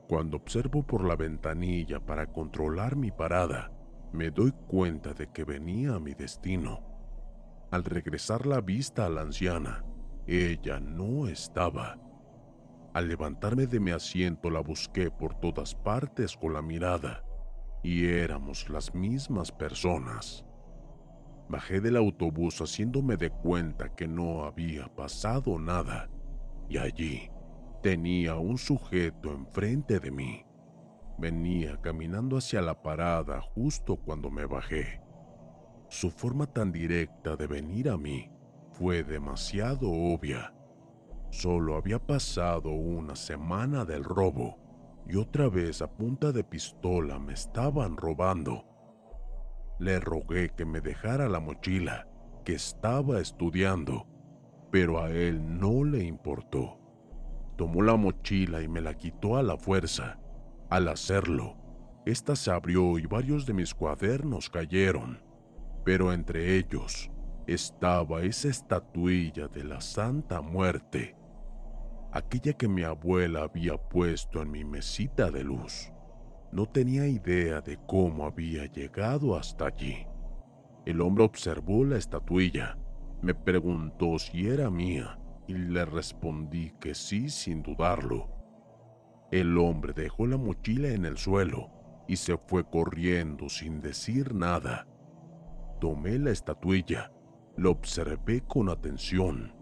Cuando 0.09 0.39
observo 0.39 0.87
por 0.87 1.07
la 1.07 1.17
ventanilla 1.17 2.01
para 2.01 2.33
controlar 2.33 2.97
mi 2.97 3.11
parada, 3.11 3.71
me 4.11 4.31
doy 4.31 4.53
cuenta 4.53 5.13
de 5.13 5.31
que 5.31 5.45
venía 5.45 5.97
a 5.97 6.01
mi 6.01 6.15
destino. 6.15 6.81
Al 7.71 7.85
regresar 7.85 8.47
la 8.47 8.63
vista 8.63 9.05
a 9.05 9.11
la 9.11 9.21
anciana, 9.21 9.85
ella 10.27 10.81
no 10.81 11.29
estaba. 11.29 12.08
Al 12.99 13.07
levantarme 13.07 13.69
de 13.69 13.79
mi 13.79 13.93
asiento 13.93 14.51
la 14.51 14.59
busqué 14.59 15.09
por 15.09 15.39
todas 15.39 15.73
partes 15.73 16.37
con 16.37 16.53
la 16.53 16.63
mirada 16.63 17.23
y 17.81 18.07
éramos 18.07 18.69
las 18.71 18.93
mismas 18.93 19.53
personas. 19.53 20.45
Bajé 21.49 21.81
del 21.81 21.97
autobús 21.97 22.61
haciéndome 22.61 23.17
de 23.17 23.31
cuenta 23.31 23.95
que 23.95 24.09
no 24.09 24.43
había 24.43 24.93
pasado 24.97 25.61
nada 25.61 26.11
y 26.69 26.79
allí 26.79 27.31
tenía 27.85 28.35
un 28.35 28.59
sujeto 28.59 29.33
enfrente 29.33 30.01
de 30.01 30.11
mí. 30.11 30.45
Venía 31.19 31.81
caminando 31.81 32.37
hacia 32.37 32.61
la 32.63 32.83
parada 32.83 33.41
justo 33.41 33.95
cuando 33.95 34.29
me 34.29 34.45
bajé. 34.45 35.01
Su 35.89 36.11
forma 36.11 36.53
tan 36.53 36.73
directa 36.73 37.37
de 37.37 37.47
venir 37.47 37.91
a 37.91 37.97
mí 37.97 38.29
fue 38.73 39.05
demasiado 39.05 39.89
obvia. 39.89 40.53
Solo 41.31 41.77
había 41.77 41.99
pasado 41.99 42.71
una 42.71 43.15
semana 43.15 43.85
del 43.85 44.03
robo 44.03 44.57
y 45.07 45.17
otra 45.17 45.49
vez 45.49 45.83
a 45.83 45.91
punta 45.91 46.33
de 46.33 46.43
pistola 46.43 47.19
me 47.19 47.35
estaban 47.35 47.97
robando. 47.97 48.65
Le 49.79 50.01
rogué 50.01 50.51
que 50.51 50.65
me 50.65 50.81
dejara 50.81 51.29
la 51.29 51.39
mochila, 51.39 52.09
que 52.45 52.55
estaba 52.55 53.21
estudiando, 53.21 54.07
pero 54.71 55.03
a 55.03 55.11
él 55.11 55.59
no 55.59 55.85
le 55.85 56.05
importó. 56.05 56.79
Tomó 57.57 57.83
la 57.83 57.97
mochila 57.97 58.63
y 58.63 58.69
me 58.69 58.81
la 58.81 58.95
quitó 58.95 59.37
a 59.37 59.43
la 59.43 59.57
fuerza. 59.57 60.19
Al 60.71 60.89
hacerlo, 60.89 61.57
ésta 62.07 62.37
se 62.37 62.51
abrió 62.51 62.99
y 62.99 63.07
varios 63.07 63.47
de 63.47 63.53
mis 63.53 63.75
cuadernos 63.75 64.51
cayeron, 64.51 65.23
pero 65.85 66.13
entre 66.13 66.57
ellos 66.57 67.11
estaba 67.49 68.23
esa 68.25 68.49
estatuilla 68.49 69.49
de 69.49 69.65
la 69.65 69.81
Santa 69.81 70.43
Muerte, 70.43 71.17
aquella 72.13 72.53
que 72.53 72.69
mi 72.69 72.83
abuela 72.83 73.45
había 73.45 73.79
puesto 73.79 74.43
en 74.43 74.51
mi 74.51 74.65
mesita 74.67 75.31
de 75.31 75.45
luz. 75.45 75.91
No 76.53 76.67
tenía 76.67 77.07
idea 77.07 77.63
de 77.63 77.79
cómo 77.87 78.27
había 78.27 78.67
llegado 78.67 79.35
hasta 79.35 79.69
allí. 79.69 80.07
El 80.85 81.01
hombre 81.01 81.25
observó 81.25 81.87
la 81.87 81.97
estatuilla, 81.97 82.77
me 83.23 83.35
preguntó 83.35 84.19
si 84.19 84.47
era 84.47 84.69
mía 84.69 85.19
y 85.47 85.55
le 85.55 85.87
respondí 85.87 86.73
que 86.79 86.95
sí 86.95 87.31
sin 87.31 87.63
dudarlo. 87.63 88.29
El 89.31 89.57
hombre 89.57 89.95
dejó 89.95 90.27
la 90.27 90.37
mochila 90.37 90.89
en 90.89 91.07
el 91.07 91.17
suelo 91.17 91.71
y 92.07 92.17
se 92.17 92.37
fue 92.37 92.69
corriendo 92.69 93.49
sin 93.49 93.81
decir 93.81 94.35
nada. 94.35 94.87
Tomé 95.81 96.19
la 96.19 96.31
estatuilla, 96.31 97.11
lo 97.59 97.73
observé 97.73 98.41
con 98.43 98.69
atención 98.69 99.53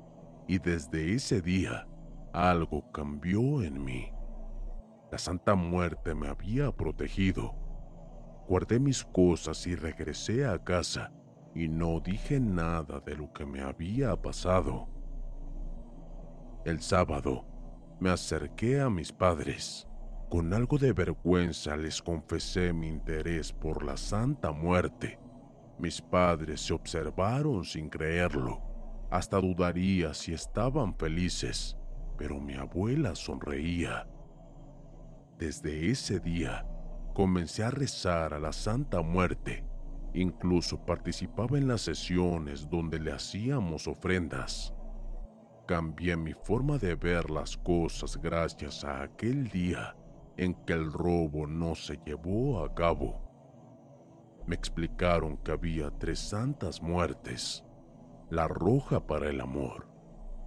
y 0.47 0.59
desde 0.59 1.15
ese 1.15 1.41
día 1.41 1.89
algo 2.35 2.93
cambió 2.93 3.63
en 3.63 3.83
mí. 3.83 4.13
La 5.11 5.17
Santa 5.17 5.55
Muerte 5.55 6.15
me 6.15 6.29
había 6.29 6.71
protegido. 6.71 7.55
Guardé 8.47 8.79
mis 8.79 9.03
cosas 9.03 9.67
y 9.67 9.75
regresé 9.75 10.47
a 10.47 10.63
casa 10.63 11.11
y 11.55 11.69
no 11.69 12.01
dije 12.01 12.39
nada 12.39 13.01
de 13.01 13.17
lo 13.17 13.33
que 13.33 13.47
me 13.47 13.63
había 13.63 14.15
pasado. 14.21 14.89
El 16.67 16.83
sábado 16.83 17.47
me 17.99 18.11
acerqué 18.11 18.79
a 18.79 18.91
mis 18.91 19.11
padres. 19.11 19.89
Con 20.29 20.53
algo 20.53 20.77
de 20.77 20.93
vergüenza 20.93 21.79
les 21.79 22.03
confesé 22.03 22.75
mi 22.75 22.89
interés 22.89 23.55
por 23.55 23.83
la 23.83 23.97
Santa 23.97 24.53
Muerte. 24.53 25.19
Mis 25.79 26.01
padres 26.01 26.63
se 26.63 26.73
observaron 26.73 27.65
sin 27.65 27.89
creerlo. 27.89 28.63
Hasta 29.11 29.41
dudaría 29.41 30.15
si 30.15 30.33
estaban 30.33 30.97
felices, 30.97 31.77
pero 32.17 32.41
mi 32.41 32.55
abuela 32.55 33.15
sonreía. 33.15 34.09
Desde 35.39 35.91
ese 35.91 36.19
día 36.19 36.67
comencé 37.15 37.63
a 37.63 37.71
rezar 37.71 38.33
a 38.33 38.39
la 38.39 38.53
Santa 38.53 39.03
Muerte. 39.03 39.65
Incluso 40.15 40.85
participaba 40.85 41.59
en 41.59 41.69
las 41.69 41.83
sesiones 41.83 42.69
donde 42.71 42.99
le 42.99 43.13
hacíamos 43.13 43.87
ofrendas. 43.87 44.73
Cambié 45.67 46.17
mi 46.17 46.33
forma 46.33 46.79
de 46.79 46.95
ver 46.95 47.29
las 47.29 47.57
cosas 47.59 48.17
gracias 48.17 48.83
a 48.85 49.03
aquel 49.03 49.49
día 49.49 49.95
en 50.39 50.55
que 50.65 50.73
el 50.73 50.91
robo 50.91 51.47
no 51.47 51.75
se 51.75 51.99
llevó 52.07 52.65
a 52.65 52.75
cabo. 52.75 53.26
Me 54.47 54.55
explicaron 54.55 55.39
que 55.39 55.51
había 55.51 55.91
tres 55.91 56.21
santas 56.21 56.81
muertes, 56.81 57.65
la 58.31 58.47
roja 58.47 59.05
para 59.05 59.29
el 59.29 59.41
amor, 59.41 59.89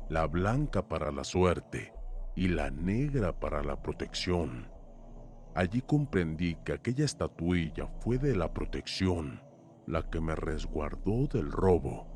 la 0.10 0.26
blanca 0.26 0.88
para 0.88 1.12
la 1.12 1.26
suerte 1.26 1.94
y 2.36 2.48
la 2.48 2.72
negra 2.72 3.38
para 3.38 3.62
la 3.62 3.82
protección. 3.82 4.70
Allí 5.54 5.82
comprendí 5.82 6.56
que 6.64 6.72
aquella 6.72 7.04
estatuilla 7.04 7.88
fue 8.00 8.18
de 8.18 8.36
la 8.36 8.54
protección, 8.54 9.42
la 9.86 10.10
que 10.10 10.22
me 10.22 10.36
resguardó 10.36 11.28
del 11.28 11.52
robo. 11.52 12.08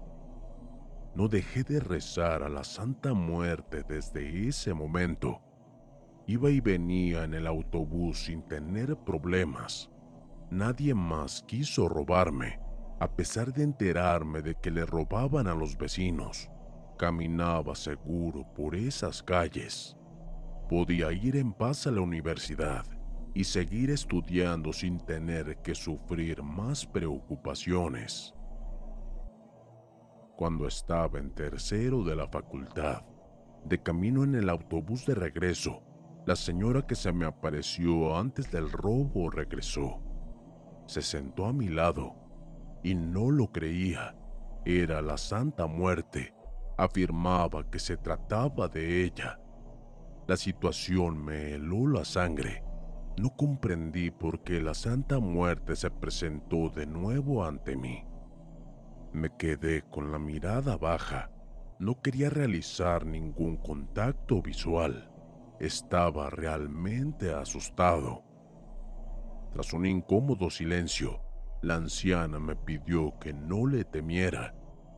No 1.15 1.27
dejé 1.27 1.63
de 1.63 1.81
rezar 1.81 2.43
a 2.43 2.49
la 2.49 2.63
Santa 2.63 3.13
Muerte 3.13 3.83
desde 3.87 4.47
ese 4.47 4.73
momento. 4.73 5.41
Iba 6.27 6.49
y 6.49 6.61
venía 6.61 7.25
en 7.25 7.33
el 7.33 7.45
autobús 7.45 8.23
sin 8.25 8.41
tener 8.43 8.95
problemas. 8.95 9.92
Nadie 10.49 10.93
más 10.93 11.43
quiso 11.47 11.89
robarme, 11.89 12.59
a 12.99 13.15
pesar 13.15 13.51
de 13.53 13.63
enterarme 13.63 14.41
de 14.41 14.55
que 14.55 14.71
le 14.71 14.85
robaban 14.85 15.47
a 15.47 15.53
los 15.55 15.77
vecinos. 15.77 16.49
Caminaba 16.97 17.75
seguro 17.75 18.45
por 18.53 18.75
esas 18.75 19.23
calles. 19.23 19.97
Podía 20.69 21.11
ir 21.11 21.35
en 21.35 21.53
paz 21.53 21.87
a 21.87 21.91
la 21.91 22.01
universidad 22.01 22.85
y 23.33 23.43
seguir 23.43 23.89
estudiando 23.89 24.71
sin 24.73 24.99
tener 24.99 25.57
que 25.63 25.73
sufrir 25.73 26.43
más 26.43 26.85
preocupaciones. 26.85 28.33
Cuando 30.35 30.67
estaba 30.67 31.19
en 31.19 31.33
tercero 31.33 32.03
de 32.03 32.15
la 32.15 32.27
facultad, 32.27 33.03
de 33.65 33.81
camino 33.81 34.23
en 34.23 34.35
el 34.35 34.49
autobús 34.49 35.05
de 35.05 35.15
regreso, 35.15 35.81
la 36.25 36.35
señora 36.35 36.85
que 36.85 36.95
se 36.95 37.11
me 37.11 37.25
apareció 37.25 38.17
antes 38.17 38.51
del 38.51 38.71
robo 38.71 39.29
regresó. 39.29 40.02
Se 40.85 41.01
sentó 41.01 41.45
a 41.45 41.53
mi 41.53 41.69
lado 41.69 42.15
y 42.83 42.95
no 42.95 43.31
lo 43.31 43.51
creía. 43.51 44.15
Era 44.65 45.01
la 45.01 45.17
Santa 45.17 45.67
Muerte. 45.67 46.33
Afirmaba 46.77 47.69
que 47.69 47.79
se 47.79 47.97
trataba 47.97 48.67
de 48.67 49.03
ella. 49.03 49.39
La 50.27 50.37
situación 50.37 51.23
me 51.23 51.53
heló 51.53 51.87
la 51.87 52.05
sangre. 52.05 52.63
No 53.17 53.29
comprendí 53.35 54.09
por 54.09 54.41
qué 54.43 54.61
la 54.61 54.73
Santa 54.73 55.19
Muerte 55.19 55.75
se 55.75 55.91
presentó 55.91 56.69
de 56.69 56.85
nuevo 56.85 57.45
ante 57.45 57.75
mí. 57.75 58.03
Me 59.11 59.29
quedé 59.37 59.83
con 59.83 60.11
la 60.11 60.17
mirada 60.17 60.77
baja. 60.77 61.29
No 61.77 62.01
quería 62.01 62.29
realizar 62.29 63.05
ningún 63.05 63.57
contacto 63.57 64.41
visual. 64.41 65.11
Estaba 65.59 66.29
realmente 66.29 67.31
asustado. 67.31 68.23
Tras 69.53 69.71
un 69.71 69.85
incómodo 69.85 70.49
silencio, 70.49 71.21
la 71.61 71.75
anciana 71.75 72.39
me 72.39 72.55
pidió 72.55 73.17
que 73.19 73.33
no 73.33 73.67
le 73.67 73.85
temiera, 73.85 74.55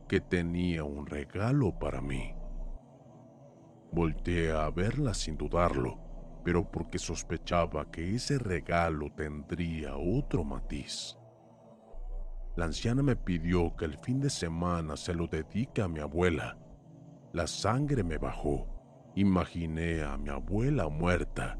que 0.08 0.20
tenía 0.20 0.82
un 0.82 1.06
regalo 1.06 1.78
para 1.78 2.00
mí. 2.00 2.34
Volteé 3.92 4.52
a 4.52 4.70
verla 4.70 5.12
sin 5.12 5.36
dudarlo, 5.36 5.98
pero 6.42 6.70
porque 6.70 6.98
sospechaba 6.98 7.90
que 7.90 8.14
ese 8.14 8.38
regalo 8.38 9.12
tendría 9.14 9.96
otro 9.96 10.42
matiz. 10.42 11.18
La 12.56 12.64
anciana 12.64 13.02
me 13.02 13.14
pidió 13.14 13.76
que 13.76 13.84
el 13.84 13.98
fin 13.98 14.20
de 14.20 14.30
semana 14.30 14.96
se 14.96 15.12
lo 15.12 15.26
dedique 15.26 15.82
a 15.82 15.88
mi 15.88 16.00
abuela. 16.00 16.56
La 17.34 17.46
sangre 17.46 18.02
me 18.02 18.16
bajó. 18.16 18.66
Imaginé 19.14 20.02
a 20.02 20.16
mi 20.16 20.30
abuela 20.30 20.88
muerta. 20.88 21.58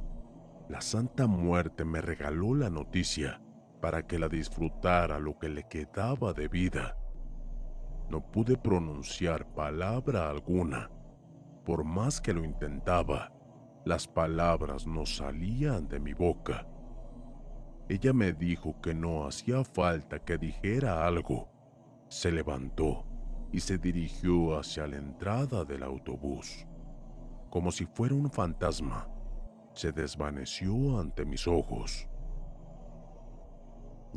La 0.69 0.81
Santa 0.81 1.29
Muerte 1.29 1.85
me 1.85 2.01
regaló 2.01 2.55
la 2.57 2.69
noticia 2.69 3.41
para 3.81 4.05
que 4.05 4.19
la 4.19 4.29
disfrutara 4.29 5.21
lo 5.21 5.39
que 5.39 5.49
le 5.49 5.69
quedaba 5.69 6.33
de 6.33 6.49
vida. 6.49 6.97
No 8.11 8.21
pude 8.21 8.57
pronunciar 8.57 9.47
palabra 9.55 10.29
alguna. 10.29 10.91
Por 11.65 11.85
más 11.85 12.21
que 12.21 12.33
lo 12.33 12.45
intentaba, 12.45 13.33
las 13.85 14.09
palabras 14.09 14.89
no 14.89 15.07
salían 15.07 15.87
de 15.87 16.01
mi 16.01 16.15
boca. 16.15 16.67
Ella 17.89 18.13
me 18.13 18.33
dijo 18.33 18.81
que 18.81 18.93
no 18.93 19.25
hacía 19.25 19.63
falta 19.63 20.19
que 20.19 20.37
dijera 20.37 21.07
algo. 21.07 21.49
Se 22.09 22.33
levantó 22.33 23.05
y 23.53 23.61
se 23.61 23.79
dirigió 23.79 24.59
hacia 24.59 24.89
la 24.89 24.97
entrada 24.97 25.65
del 25.65 25.85
autobús. 25.85 26.67
Como 27.51 27.71
si 27.71 27.87
fuera 27.87 28.17
un 28.17 28.29
fantasma, 28.29 29.09
se 29.77 29.93
desvaneció 29.93 30.99
ante 30.99 31.27
mis 31.27 31.47
ojos. 31.47 32.09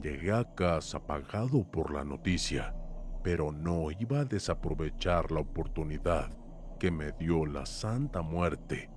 Llegué 0.01 0.31
a 0.31 0.45
casa 0.55 0.99
apagado 0.99 1.69
por 1.69 1.93
la 1.93 2.05
noticia, 2.05 2.73
pero 3.21 3.51
no 3.51 3.91
iba 3.91 4.21
a 4.21 4.25
desaprovechar 4.25 5.31
la 5.31 5.41
oportunidad 5.41 6.31
que 6.79 6.89
me 6.89 7.11
dio 7.11 7.45
la 7.45 7.65
Santa 7.65 8.21
Muerte. 8.21 8.89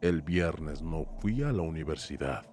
El 0.00 0.22
viernes 0.22 0.82
no 0.82 1.04
fui 1.18 1.42
a 1.42 1.50
la 1.50 1.62
universidad. 1.62 2.46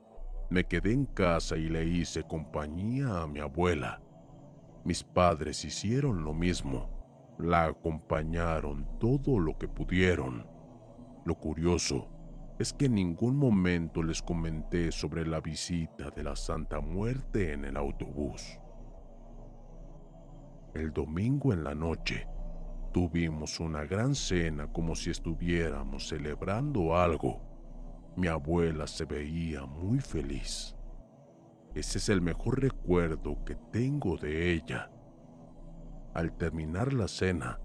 Me 0.49 0.63
quedé 0.63 0.93
en 0.93 1.05
casa 1.05 1.55
y 1.55 1.69
le 1.69 1.85
hice 1.85 2.23
compañía 2.23 3.21
a 3.21 3.27
mi 3.27 3.39
abuela. 3.39 4.01
Mis 4.83 5.03
padres 5.03 5.63
hicieron 5.63 6.23
lo 6.23 6.33
mismo. 6.33 6.89
La 7.37 7.65
acompañaron 7.65 8.87
todo 8.99 9.39
lo 9.39 9.55
que 9.59 9.67
pudieron. 9.67 10.47
Lo 11.25 11.35
curioso 11.35 12.18
es 12.59 12.73
que 12.73 12.87
en 12.87 12.95
ningún 12.95 13.37
momento 13.37 14.03
les 14.03 14.21
comenté 14.21 14.91
sobre 14.91 15.25
la 15.25 15.39
visita 15.39 16.11
de 16.11 16.23
la 16.23 16.35
Santa 16.35 16.81
Muerte 16.81 17.53
en 17.53 17.63
el 17.63 17.77
autobús. 17.77 18.59
El 20.73 20.91
domingo 20.91 21.53
en 21.53 21.63
la 21.63 21.73
noche 21.73 22.27
tuvimos 22.91 23.61
una 23.61 23.85
gran 23.85 24.13
cena 24.13 24.67
como 24.67 24.93
si 24.93 25.09
estuviéramos 25.09 26.09
celebrando 26.09 26.97
algo. 26.97 27.41
Mi 28.17 28.27
abuela 28.27 28.87
se 28.87 29.05
veía 29.05 29.65
muy 29.65 30.01
feliz. 30.01 30.75
Ese 31.73 31.97
es 31.99 32.09
el 32.09 32.21
mejor 32.21 32.59
recuerdo 32.59 33.41
que 33.45 33.55
tengo 33.71 34.17
de 34.17 34.51
ella. 34.51 34.91
Al 36.13 36.35
terminar 36.35 36.91
la 36.91 37.07
cena, 37.07 37.61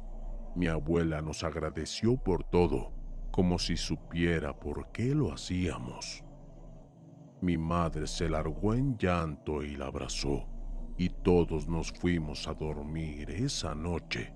mi 0.54 0.68
abuela 0.68 1.20
nos 1.20 1.42
agradeció 1.42 2.16
por 2.16 2.44
todo 2.44 3.03
como 3.34 3.58
si 3.58 3.76
supiera 3.76 4.54
por 4.54 4.92
qué 4.92 5.12
lo 5.12 5.32
hacíamos. 5.32 6.22
Mi 7.40 7.58
madre 7.58 8.06
se 8.06 8.28
largó 8.28 8.74
en 8.74 8.96
llanto 8.96 9.64
y 9.64 9.74
la 9.74 9.86
abrazó, 9.86 10.46
y 10.96 11.08
todos 11.08 11.66
nos 11.66 11.90
fuimos 11.90 12.46
a 12.46 12.54
dormir 12.54 13.28
esa 13.32 13.74
noche. 13.74 14.32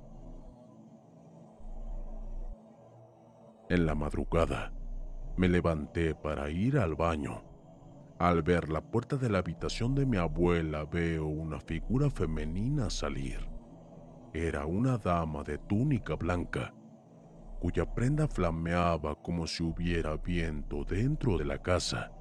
En 3.68 3.86
la 3.86 3.94
madrugada, 3.94 4.72
me 5.36 5.48
levanté 5.48 6.16
para 6.16 6.50
ir 6.50 6.76
al 6.76 6.96
baño. 6.96 7.44
Al 8.18 8.42
ver 8.42 8.68
la 8.68 8.80
puerta 8.80 9.16
de 9.16 9.30
la 9.30 9.38
habitación 9.38 9.94
de 9.94 10.06
mi 10.06 10.16
abuela 10.16 10.84
veo 10.84 11.24
una 11.24 11.60
figura 11.60 12.10
femenina 12.10 12.90
salir. 12.90 13.48
Era 14.34 14.66
una 14.66 14.98
dama 14.98 15.44
de 15.44 15.56
túnica 15.56 16.16
blanca 16.16 16.74
cuya 17.58 17.84
prenda 17.84 18.28
flameaba 18.28 19.14
como 19.16 19.46
si 19.46 19.62
hubiera 19.62 20.16
viento 20.16 20.84
dentro 20.84 21.36
de 21.36 21.44
la 21.44 21.58
casa. 21.58 22.12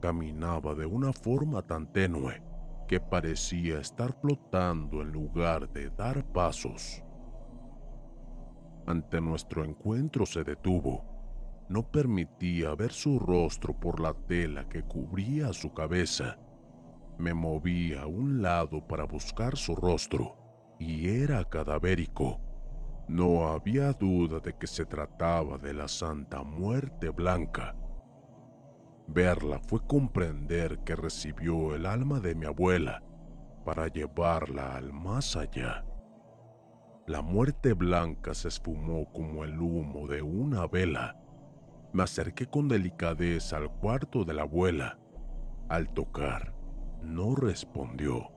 Caminaba 0.00 0.74
de 0.74 0.86
una 0.86 1.12
forma 1.12 1.62
tan 1.62 1.92
tenue 1.92 2.42
que 2.86 3.00
parecía 3.00 3.80
estar 3.80 4.12
flotando 4.20 5.02
en 5.02 5.12
lugar 5.12 5.70
de 5.72 5.90
dar 5.90 6.24
pasos. 6.32 7.02
Ante 8.86 9.20
nuestro 9.20 9.64
encuentro 9.64 10.24
se 10.24 10.44
detuvo. 10.44 11.04
No 11.68 11.82
permitía 11.82 12.74
ver 12.74 12.92
su 12.92 13.18
rostro 13.18 13.78
por 13.78 14.00
la 14.00 14.14
tela 14.14 14.66
que 14.68 14.82
cubría 14.82 15.52
su 15.52 15.74
cabeza. 15.74 16.38
Me 17.18 17.34
moví 17.34 17.94
a 17.94 18.06
un 18.06 18.40
lado 18.40 18.86
para 18.86 19.04
buscar 19.04 19.56
su 19.56 19.76
rostro 19.76 20.36
y 20.78 21.08
era 21.08 21.44
cadavérico 21.44 22.47
no 23.08 23.48
había 23.48 23.94
duda 23.94 24.38
de 24.38 24.52
que 24.54 24.66
se 24.66 24.84
trataba 24.84 25.56
de 25.56 25.72
la 25.72 25.88
Santa 25.88 26.42
Muerte 26.42 27.08
Blanca. 27.08 27.74
Verla 29.06 29.58
fue 29.60 29.80
comprender 29.86 30.80
que 30.80 30.94
recibió 30.94 31.74
el 31.74 31.86
alma 31.86 32.20
de 32.20 32.34
mi 32.34 32.44
abuela 32.44 33.02
para 33.64 33.88
llevarla 33.88 34.76
al 34.76 34.92
más 34.92 35.36
allá. 35.36 35.86
La 37.06 37.22
muerte 37.22 37.72
blanca 37.72 38.34
se 38.34 38.48
esfumó 38.48 39.10
como 39.10 39.44
el 39.44 39.58
humo 39.58 40.06
de 40.06 40.20
una 40.20 40.66
vela. 40.66 41.16
Me 41.94 42.02
acerqué 42.02 42.46
con 42.46 42.68
delicadeza 42.68 43.56
al 43.56 43.70
cuarto 43.70 44.24
de 44.24 44.34
la 44.34 44.42
abuela. 44.42 44.98
Al 45.70 45.88
tocar, 45.94 46.54
no 47.02 47.34
respondió. 47.34 48.30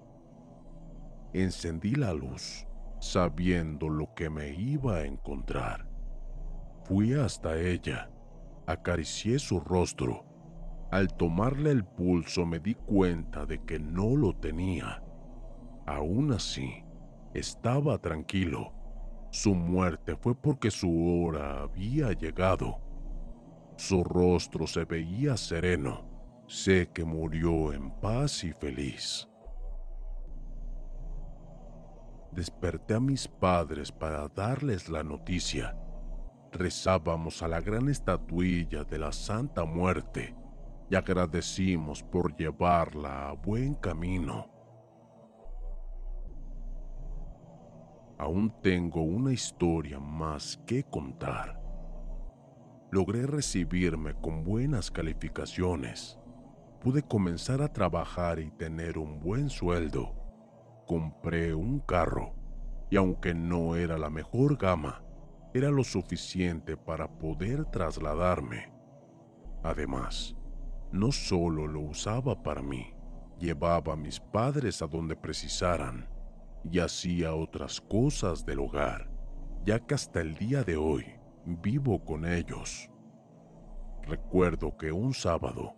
Encendí 1.33 1.95
la 1.95 2.13
luz 2.13 2.65
sabiendo 3.01 3.89
lo 3.89 4.13
que 4.13 4.29
me 4.29 4.49
iba 4.49 4.97
a 4.97 5.05
encontrar. 5.05 5.89
Fui 6.85 7.13
hasta 7.13 7.59
ella, 7.59 8.11
acaricié 8.67 9.39
su 9.39 9.59
rostro. 9.59 10.23
Al 10.91 11.07
tomarle 11.07 11.71
el 11.71 11.83
pulso 11.83 12.45
me 12.45 12.59
di 12.59 12.75
cuenta 12.75 13.45
de 13.45 13.63
que 13.63 13.79
no 13.79 14.15
lo 14.15 14.35
tenía. 14.35 15.03
Aún 15.87 16.31
así, 16.31 16.83
estaba 17.33 17.97
tranquilo. 17.97 18.71
Su 19.31 19.55
muerte 19.55 20.15
fue 20.15 20.35
porque 20.35 20.69
su 20.69 21.23
hora 21.25 21.61
había 21.61 22.11
llegado. 22.11 22.81
Su 23.77 24.03
rostro 24.03 24.67
se 24.67 24.85
veía 24.85 25.37
sereno. 25.37 26.07
Sé 26.47 26.89
que 26.93 27.03
murió 27.03 27.73
en 27.73 27.89
paz 27.99 28.43
y 28.43 28.51
feliz. 28.53 29.30
Desperté 32.31 32.93
a 32.95 32.99
mis 32.99 33.27
padres 33.27 33.91
para 33.91 34.27
darles 34.29 34.89
la 34.89 35.03
noticia. 35.03 35.75
Rezábamos 36.51 37.41
a 37.41 37.47
la 37.47 37.61
gran 37.61 37.89
estatuilla 37.89 38.83
de 38.83 38.99
la 38.99 39.11
Santa 39.11 39.65
Muerte 39.65 40.35
y 40.89 40.95
agradecimos 40.95 42.03
por 42.03 42.35
llevarla 42.35 43.29
a 43.29 43.33
buen 43.33 43.75
camino. 43.75 44.49
Aún 48.17 48.53
tengo 48.61 49.01
una 49.01 49.33
historia 49.33 49.99
más 49.99 50.61
que 50.67 50.83
contar. 50.83 51.59
Logré 52.91 53.25
recibirme 53.25 54.13
con 54.15 54.43
buenas 54.43 54.91
calificaciones. 54.91 56.19
Pude 56.81 57.01
comenzar 57.01 57.61
a 57.61 57.71
trabajar 57.71 58.39
y 58.39 58.51
tener 58.51 58.97
un 58.97 59.19
buen 59.19 59.49
sueldo 59.49 60.20
compré 60.85 61.53
un 61.53 61.79
carro 61.79 62.33
y 62.89 62.97
aunque 62.97 63.33
no 63.33 63.75
era 63.75 63.97
la 63.97 64.09
mejor 64.09 64.57
gama, 64.57 65.03
era 65.53 65.69
lo 65.69 65.83
suficiente 65.83 66.77
para 66.77 67.07
poder 67.07 67.65
trasladarme. 67.65 68.71
Además, 69.63 70.35
no 70.91 71.11
solo 71.11 71.67
lo 71.67 71.81
usaba 71.81 72.41
para 72.43 72.61
mí, 72.61 72.93
llevaba 73.39 73.93
a 73.93 73.97
mis 73.97 74.19
padres 74.19 74.81
a 74.81 74.87
donde 74.87 75.15
precisaran 75.15 76.09
y 76.69 76.79
hacía 76.79 77.33
otras 77.33 77.79
cosas 77.79 78.45
del 78.45 78.59
hogar, 78.59 79.09
ya 79.65 79.79
que 79.79 79.95
hasta 79.95 80.21
el 80.21 80.35
día 80.35 80.63
de 80.63 80.77
hoy 80.77 81.05
vivo 81.45 82.03
con 82.03 82.25
ellos. 82.25 82.89
Recuerdo 84.03 84.75
que 84.77 84.91
un 84.91 85.13
sábado 85.13 85.75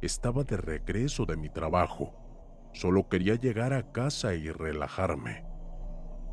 estaba 0.00 0.44
de 0.44 0.56
regreso 0.56 1.24
de 1.26 1.36
mi 1.36 1.48
trabajo 1.48 2.21
Solo 2.72 3.08
quería 3.08 3.34
llegar 3.34 3.72
a 3.72 3.92
casa 3.92 4.34
y 4.34 4.50
relajarme. 4.50 5.44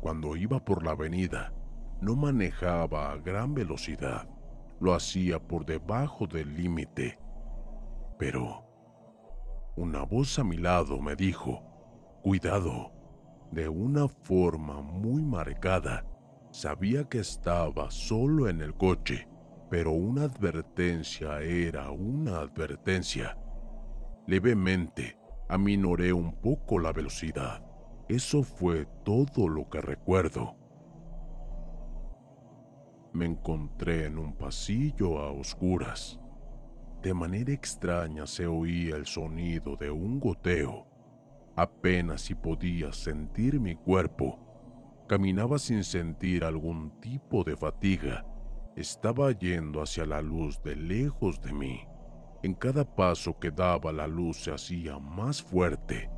Cuando 0.00 0.36
iba 0.36 0.64
por 0.64 0.84
la 0.84 0.92
avenida, 0.92 1.52
no 2.00 2.16
manejaba 2.16 3.12
a 3.12 3.16
gran 3.16 3.54
velocidad, 3.54 4.28
lo 4.80 4.94
hacía 4.94 5.38
por 5.38 5.66
debajo 5.66 6.26
del 6.26 6.56
límite. 6.56 7.18
Pero 8.18 8.64
una 9.76 10.02
voz 10.04 10.38
a 10.38 10.44
mi 10.44 10.56
lado 10.56 11.00
me 11.00 11.16
dijo, 11.16 11.62
cuidado, 12.22 12.92
de 13.52 13.68
una 13.68 14.08
forma 14.08 14.80
muy 14.80 15.22
marcada. 15.22 16.06
Sabía 16.50 17.04
que 17.04 17.18
estaba 17.18 17.90
solo 17.90 18.48
en 18.48 18.60
el 18.60 18.74
coche 18.74 19.28
pero 19.70 19.92
una 19.92 20.24
advertencia 20.24 21.40
era 21.42 21.92
una 21.92 22.40
advertencia. 22.40 23.38
Levemente 24.26 25.16
aminoré 25.50 26.12
un 26.12 26.32
poco 26.32 26.78
la 26.78 26.92
velocidad. 26.92 27.60
Eso 28.08 28.44
fue 28.44 28.86
todo 29.04 29.48
lo 29.48 29.68
que 29.68 29.80
recuerdo. 29.80 30.54
Me 33.12 33.26
encontré 33.26 34.06
en 34.06 34.18
un 34.18 34.36
pasillo 34.36 35.18
a 35.18 35.32
oscuras. 35.32 36.20
De 37.02 37.12
manera 37.14 37.52
extraña 37.52 38.28
se 38.28 38.46
oía 38.46 38.94
el 38.94 39.06
sonido 39.06 39.74
de 39.74 39.90
un 39.90 40.20
goteo. 40.20 40.86
Apenas 41.56 42.22
si 42.22 42.36
podía 42.36 42.92
sentir 42.92 43.58
mi 43.58 43.74
cuerpo. 43.74 44.38
Caminaba 45.08 45.58
sin 45.58 45.82
sentir 45.82 46.44
algún 46.44 47.00
tipo 47.00 47.42
de 47.42 47.56
fatiga. 47.56 48.24
Estaba 48.76 49.32
yendo 49.32 49.82
hacia 49.82 50.06
la 50.06 50.22
luz 50.22 50.62
de 50.62 50.76
lejos 50.76 51.40
de 51.40 51.52
mí. 51.52 51.89
En 52.42 52.54
cada 52.54 52.84
paso 52.84 53.38
que 53.38 53.50
daba 53.50 53.92
la 53.92 54.06
luz 54.06 54.44
se 54.44 54.52
hacía 54.52 54.98
más 54.98 55.42
fuerte, 55.42 56.10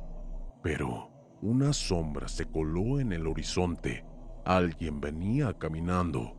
pero 0.61 1.11
una 1.41 1.73
sombra 1.73 2.29
se 2.29 2.45
coló 2.45 3.01
en 3.01 3.11
el 3.11 3.27
horizonte. 3.27 4.05
Alguien 4.45 5.01
venía 5.01 5.53
caminando. 5.57 6.37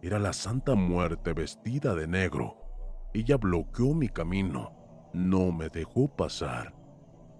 Era 0.00 0.20
la 0.20 0.32
Santa 0.32 0.76
Muerte 0.76 1.32
vestida 1.32 1.96
de 1.96 2.06
negro. 2.06 2.58
Ella 3.12 3.36
bloqueó 3.36 3.92
mi 3.92 4.08
camino. 4.08 4.72
No 5.12 5.50
me 5.50 5.68
dejó 5.68 6.14
pasar. 6.14 6.72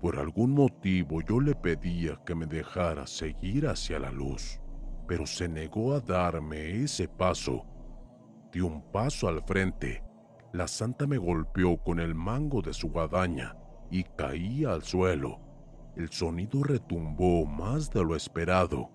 Por 0.00 0.18
algún 0.18 0.50
motivo 0.50 1.20
yo 1.20 1.40
le 1.40 1.54
pedía 1.54 2.20
que 2.26 2.34
me 2.34 2.46
dejara 2.46 3.06
seguir 3.06 3.68
hacia 3.68 4.00
la 4.00 4.10
luz, 4.10 4.60
pero 5.06 5.26
se 5.26 5.48
negó 5.48 5.94
a 5.94 6.00
darme 6.00 6.82
ese 6.82 7.06
paso. 7.06 7.64
Di 8.52 8.60
un 8.60 8.82
paso 8.90 9.28
al 9.28 9.44
frente 9.44 10.07
la 10.52 10.66
santa 10.66 11.06
me 11.06 11.18
golpeó 11.18 11.76
con 11.76 12.00
el 12.00 12.14
mango 12.14 12.62
de 12.62 12.72
su 12.72 12.88
guadaña 12.88 13.54
y 13.90 14.04
caí 14.04 14.64
al 14.64 14.82
suelo. 14.82 15.40
El 15.94 16.08
sonido 16.10 16.62
retumbó 16.62 17.44
más 17.44 17.90
de 17.90 18.02
lo 18.02 18.16
esperado. 18.16 18.90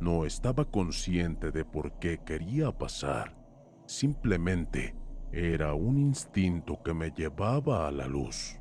No 0.00 0.24
estaba 0.24 0.64
consciente 0.64 1.50
de 1.50 1.64
por 1.64 1.98
qué 1.98 2.18
quería 2.18 2.70
pasar. 2.70 3.36
Simplemente 3.86 4.94
era 5.32 5.74
un 5.74 5.98
instinto 5.98 6.80
que 6.82 6.94
me 6.94 7.10
llevaba 7.10 7.88
a 7.88 7.90
la 7.90 8.06
luz. 8.06 8.58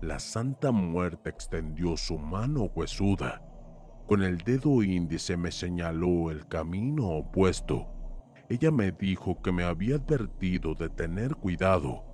La 0.00 0.18
Santa 0.18 0.70
Muerte 0.70 1.28
extendió 1.28 1.96
su 1.96 2.18
mano 2.18 2.70
huesuda. 2.74 3.42
Con 4.06 4.22
el 4.22 4.38
dedo 4.38 4.82
índice 4.82 5.36
me 5.36 5.50
señaló 5.50 6.30
el 6.30 6.46
camino 6.46 7.08
opuesto 7.08 7.99
ella 8.50 8.72
me 8.72 8.90
dijo 8.90 9.40
que 9.40 9.52
me 9.52 9.62
había 9.62 9.94
advertido 9.94 10.74
de 10.74 10.88
tener 10.88 11.36
cuidado 11.36 12.04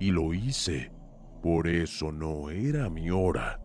y 0.00 0.10
lo 0.10 0.32
hice. 0.32 0.90
Por 1.42 1.68
eso 1.68 2.10
no 2.10 2.48
era 2.48 2.88
mi 2.88 3.10
hora. 3.10 3.60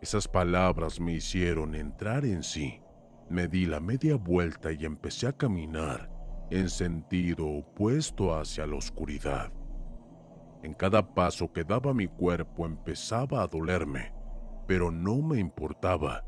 Esas 0.00 0.26
palabras 0.26 0.98
me 0.98 1.12
hicieron 1.12 1.76
entrar 1.76 2.24
en 2.24 2.42
sí. 2.42 2.80
Me 3.30 3.46
di 3.46 3.66
la 3.66 3.78
media 3.78 4.16
vuelta 4.16 4.72
y 4.72 4.84
empecé 4.84 5.28
a 5.28 5.32
caminar 5.32 6.10
en 6.50 6.68
sentido 6.68 7.46
opuesto 7.46 8.34
hacia 8.34 8.66
la 8.66 8.74
oscuridad. 8.74 9.52
En 10.64 10.74
cada 10.74 11.14
paso 11.14 11.52
que 11.52 11.62
daba 11.62 11.94
mi 11.94 12.08
cuerpo 12.08 12.66
empezaba 12.66 13.42
a 13.42 13.46
dolerme, 13.46 14.12
pero 14.66 14.90
no 14.90 15.22
me 15.22 15.38
importaba. 15.38 16.24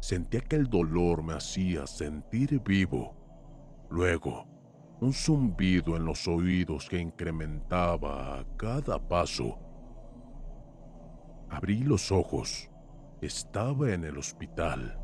Sentía 0.00 0.40
que 0.40 0.54
el 0.54 0.68
dolor 0.68 1.24
me 1.24 1.34
hacía 1.34 1.84
sentir 1.88 2.60
vivo 2.62 3.15
Luego, 3.90 4.46
un 5.00 5.12
zumbido 5.12 5.96
en 5.96 6.04
los 6.04 6.26
oídos 6.26 6.88
que 6.88 6.98
incrementaba 6.98 8.40
a 8.40 8.44
cada 8.56 8.98
paso. 8.98 9.58
Abrí 11.50 11.80
los 11.82 12.10
ojos. 12.10 12.70
Estaba 13.20 13.92
en 13.92 14.04
el 14.04 14.18
hospital. 14.18 14.98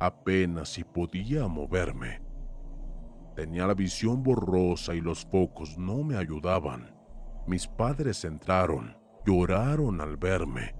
Apenas 0.00 0.70
si 0.70 0.84
podía 0.84 1.48
moverme. 1.48 2.20
Tenía 3.34 3.66
la 3.66 3.74
visión 3.74 4.22
borrosa 4.22 4.94
y 4.94 5.00
los 5.00 5.24
focos 5.24 5.78
no 5.78 6.02
me 6.02 6.16
ayudaban. 6.16 6.94
Mis 7.46 7.66
padres 7.66 8.24
entraron, 8.24 8.96
lloraron 9.24 10.00
al 10.00 10.16
verme. 10.16 10.74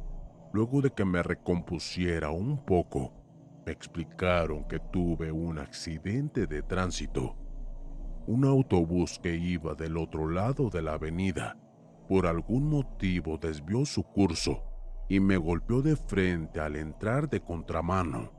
Luego 0.53 0.83
de 0.83 0.91
que 0.91 1.05
me 1.05 1.23
recompusiera 1.23 2.31
un 2.31 2.65
poco, 2.65 3.13
me 3.69 3.73
explicaron 3.73 4.65
que 4.65 4.79
tuve 4.79 5.31
un 5.31 5.59
accidente 5.59 6.47
de 6.47 6.63
tránsito. 6.63 7.37
Un 8.27 8.47
autobús 8.47 9.19
que 9.23 9.37
iba 9.37 9.75
del 9.75 9.99
otro 9.99 10.27
lado 10.27 10.71
de 10.71 10.81
la 10.81 10.95
avenida, 10.95 11.55
por 12.09 12.27
algún 12.27 12.71
motivo 12.71 13.37
desvió 13.37 13.85
su 13.85 14.05
curso 14.05 14.63
y 15.07 15.21
me 15.21 15.37
golpeó 15.37 15.83
de 15.83 15.97
frente 15.97 16.61
al 16.61 16.77
entrar 16.77 17.29
de 17.29 17.43
contramano. 17.43 18.33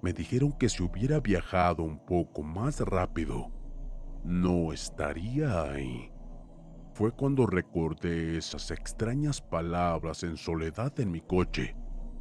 Me 0.00 0.14
dijeron 0.14 0.52
que 0.52 0.70
si 0.70 0.82
hubiera 0.82 1.20
viajado 1.20 1.82
un 1.82 1.98
poco 1.98 2.42
más 2.42 2.80
rápido, 2.80 3.50
no 4.24 4.72
estaría 4.72 5.64
ahí. 5.64 6.10
Fue 6.94 7.12
cuando 7.12 7.44
recordé 7.44 8.38
esas 8.38 8.70
extrañas 8.70 9.42
palabras 9.42 10.22
en 10.22 10.38
soledad 10.38 10.98
en 10.98 11.10
mi 11.10 11.20
coche, 11.20 11.76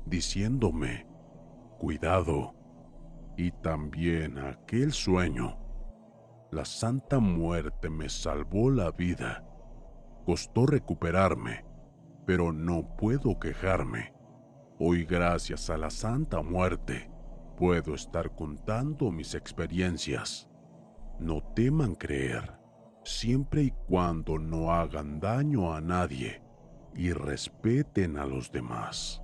diciéndome, 0.05 1.10
cuidado 1.81 2.53
y 3.35 3.49
también 3.49 4.37
aquel 4.37 4.91
sueño. 4.91 5.57
La 6.51 6.63
Santa 6.63 7.17
Muerte 7.17 7.89
me 7.89 8.07
salvó 8.07 8.69
la 8.69 8.91
vida. 8.91 9.43
Costó 10.23 10.67
recuperarme, 10.67 11.65
pero 12.27 12.53
no 12.53 12.95
puedo 12.97 13.39
quejarme. 13.39 14.13
Hoy 14.77 15.05
gracias 15.05 15.71
a 15.71 15.77
la 15.77 15.89
Santa 15.89 16.43
Muerte 16.43 17.09
puedo 17.57 17.95
estar 17.95 18.35
contando 18.35 19.09
mis 19.09 19.33
experiencias. 19.33 20.47
No 21.19 21.41
teman 21.55 21.95
creer, 21.95 22.59
siempre 23.03 23.63
y 23.63 23.71
cuando 23.87 24.37
no 24.37 24.71
hagan 24.71 25.19
daño 25.19 25.73
a 25.73 25.81
nadie 25.81 26.43
y 26.93 27.11
respeten 27.11 28.19
a 28.19 28.27
los 28.27 28.51
demás. 28.51 29.23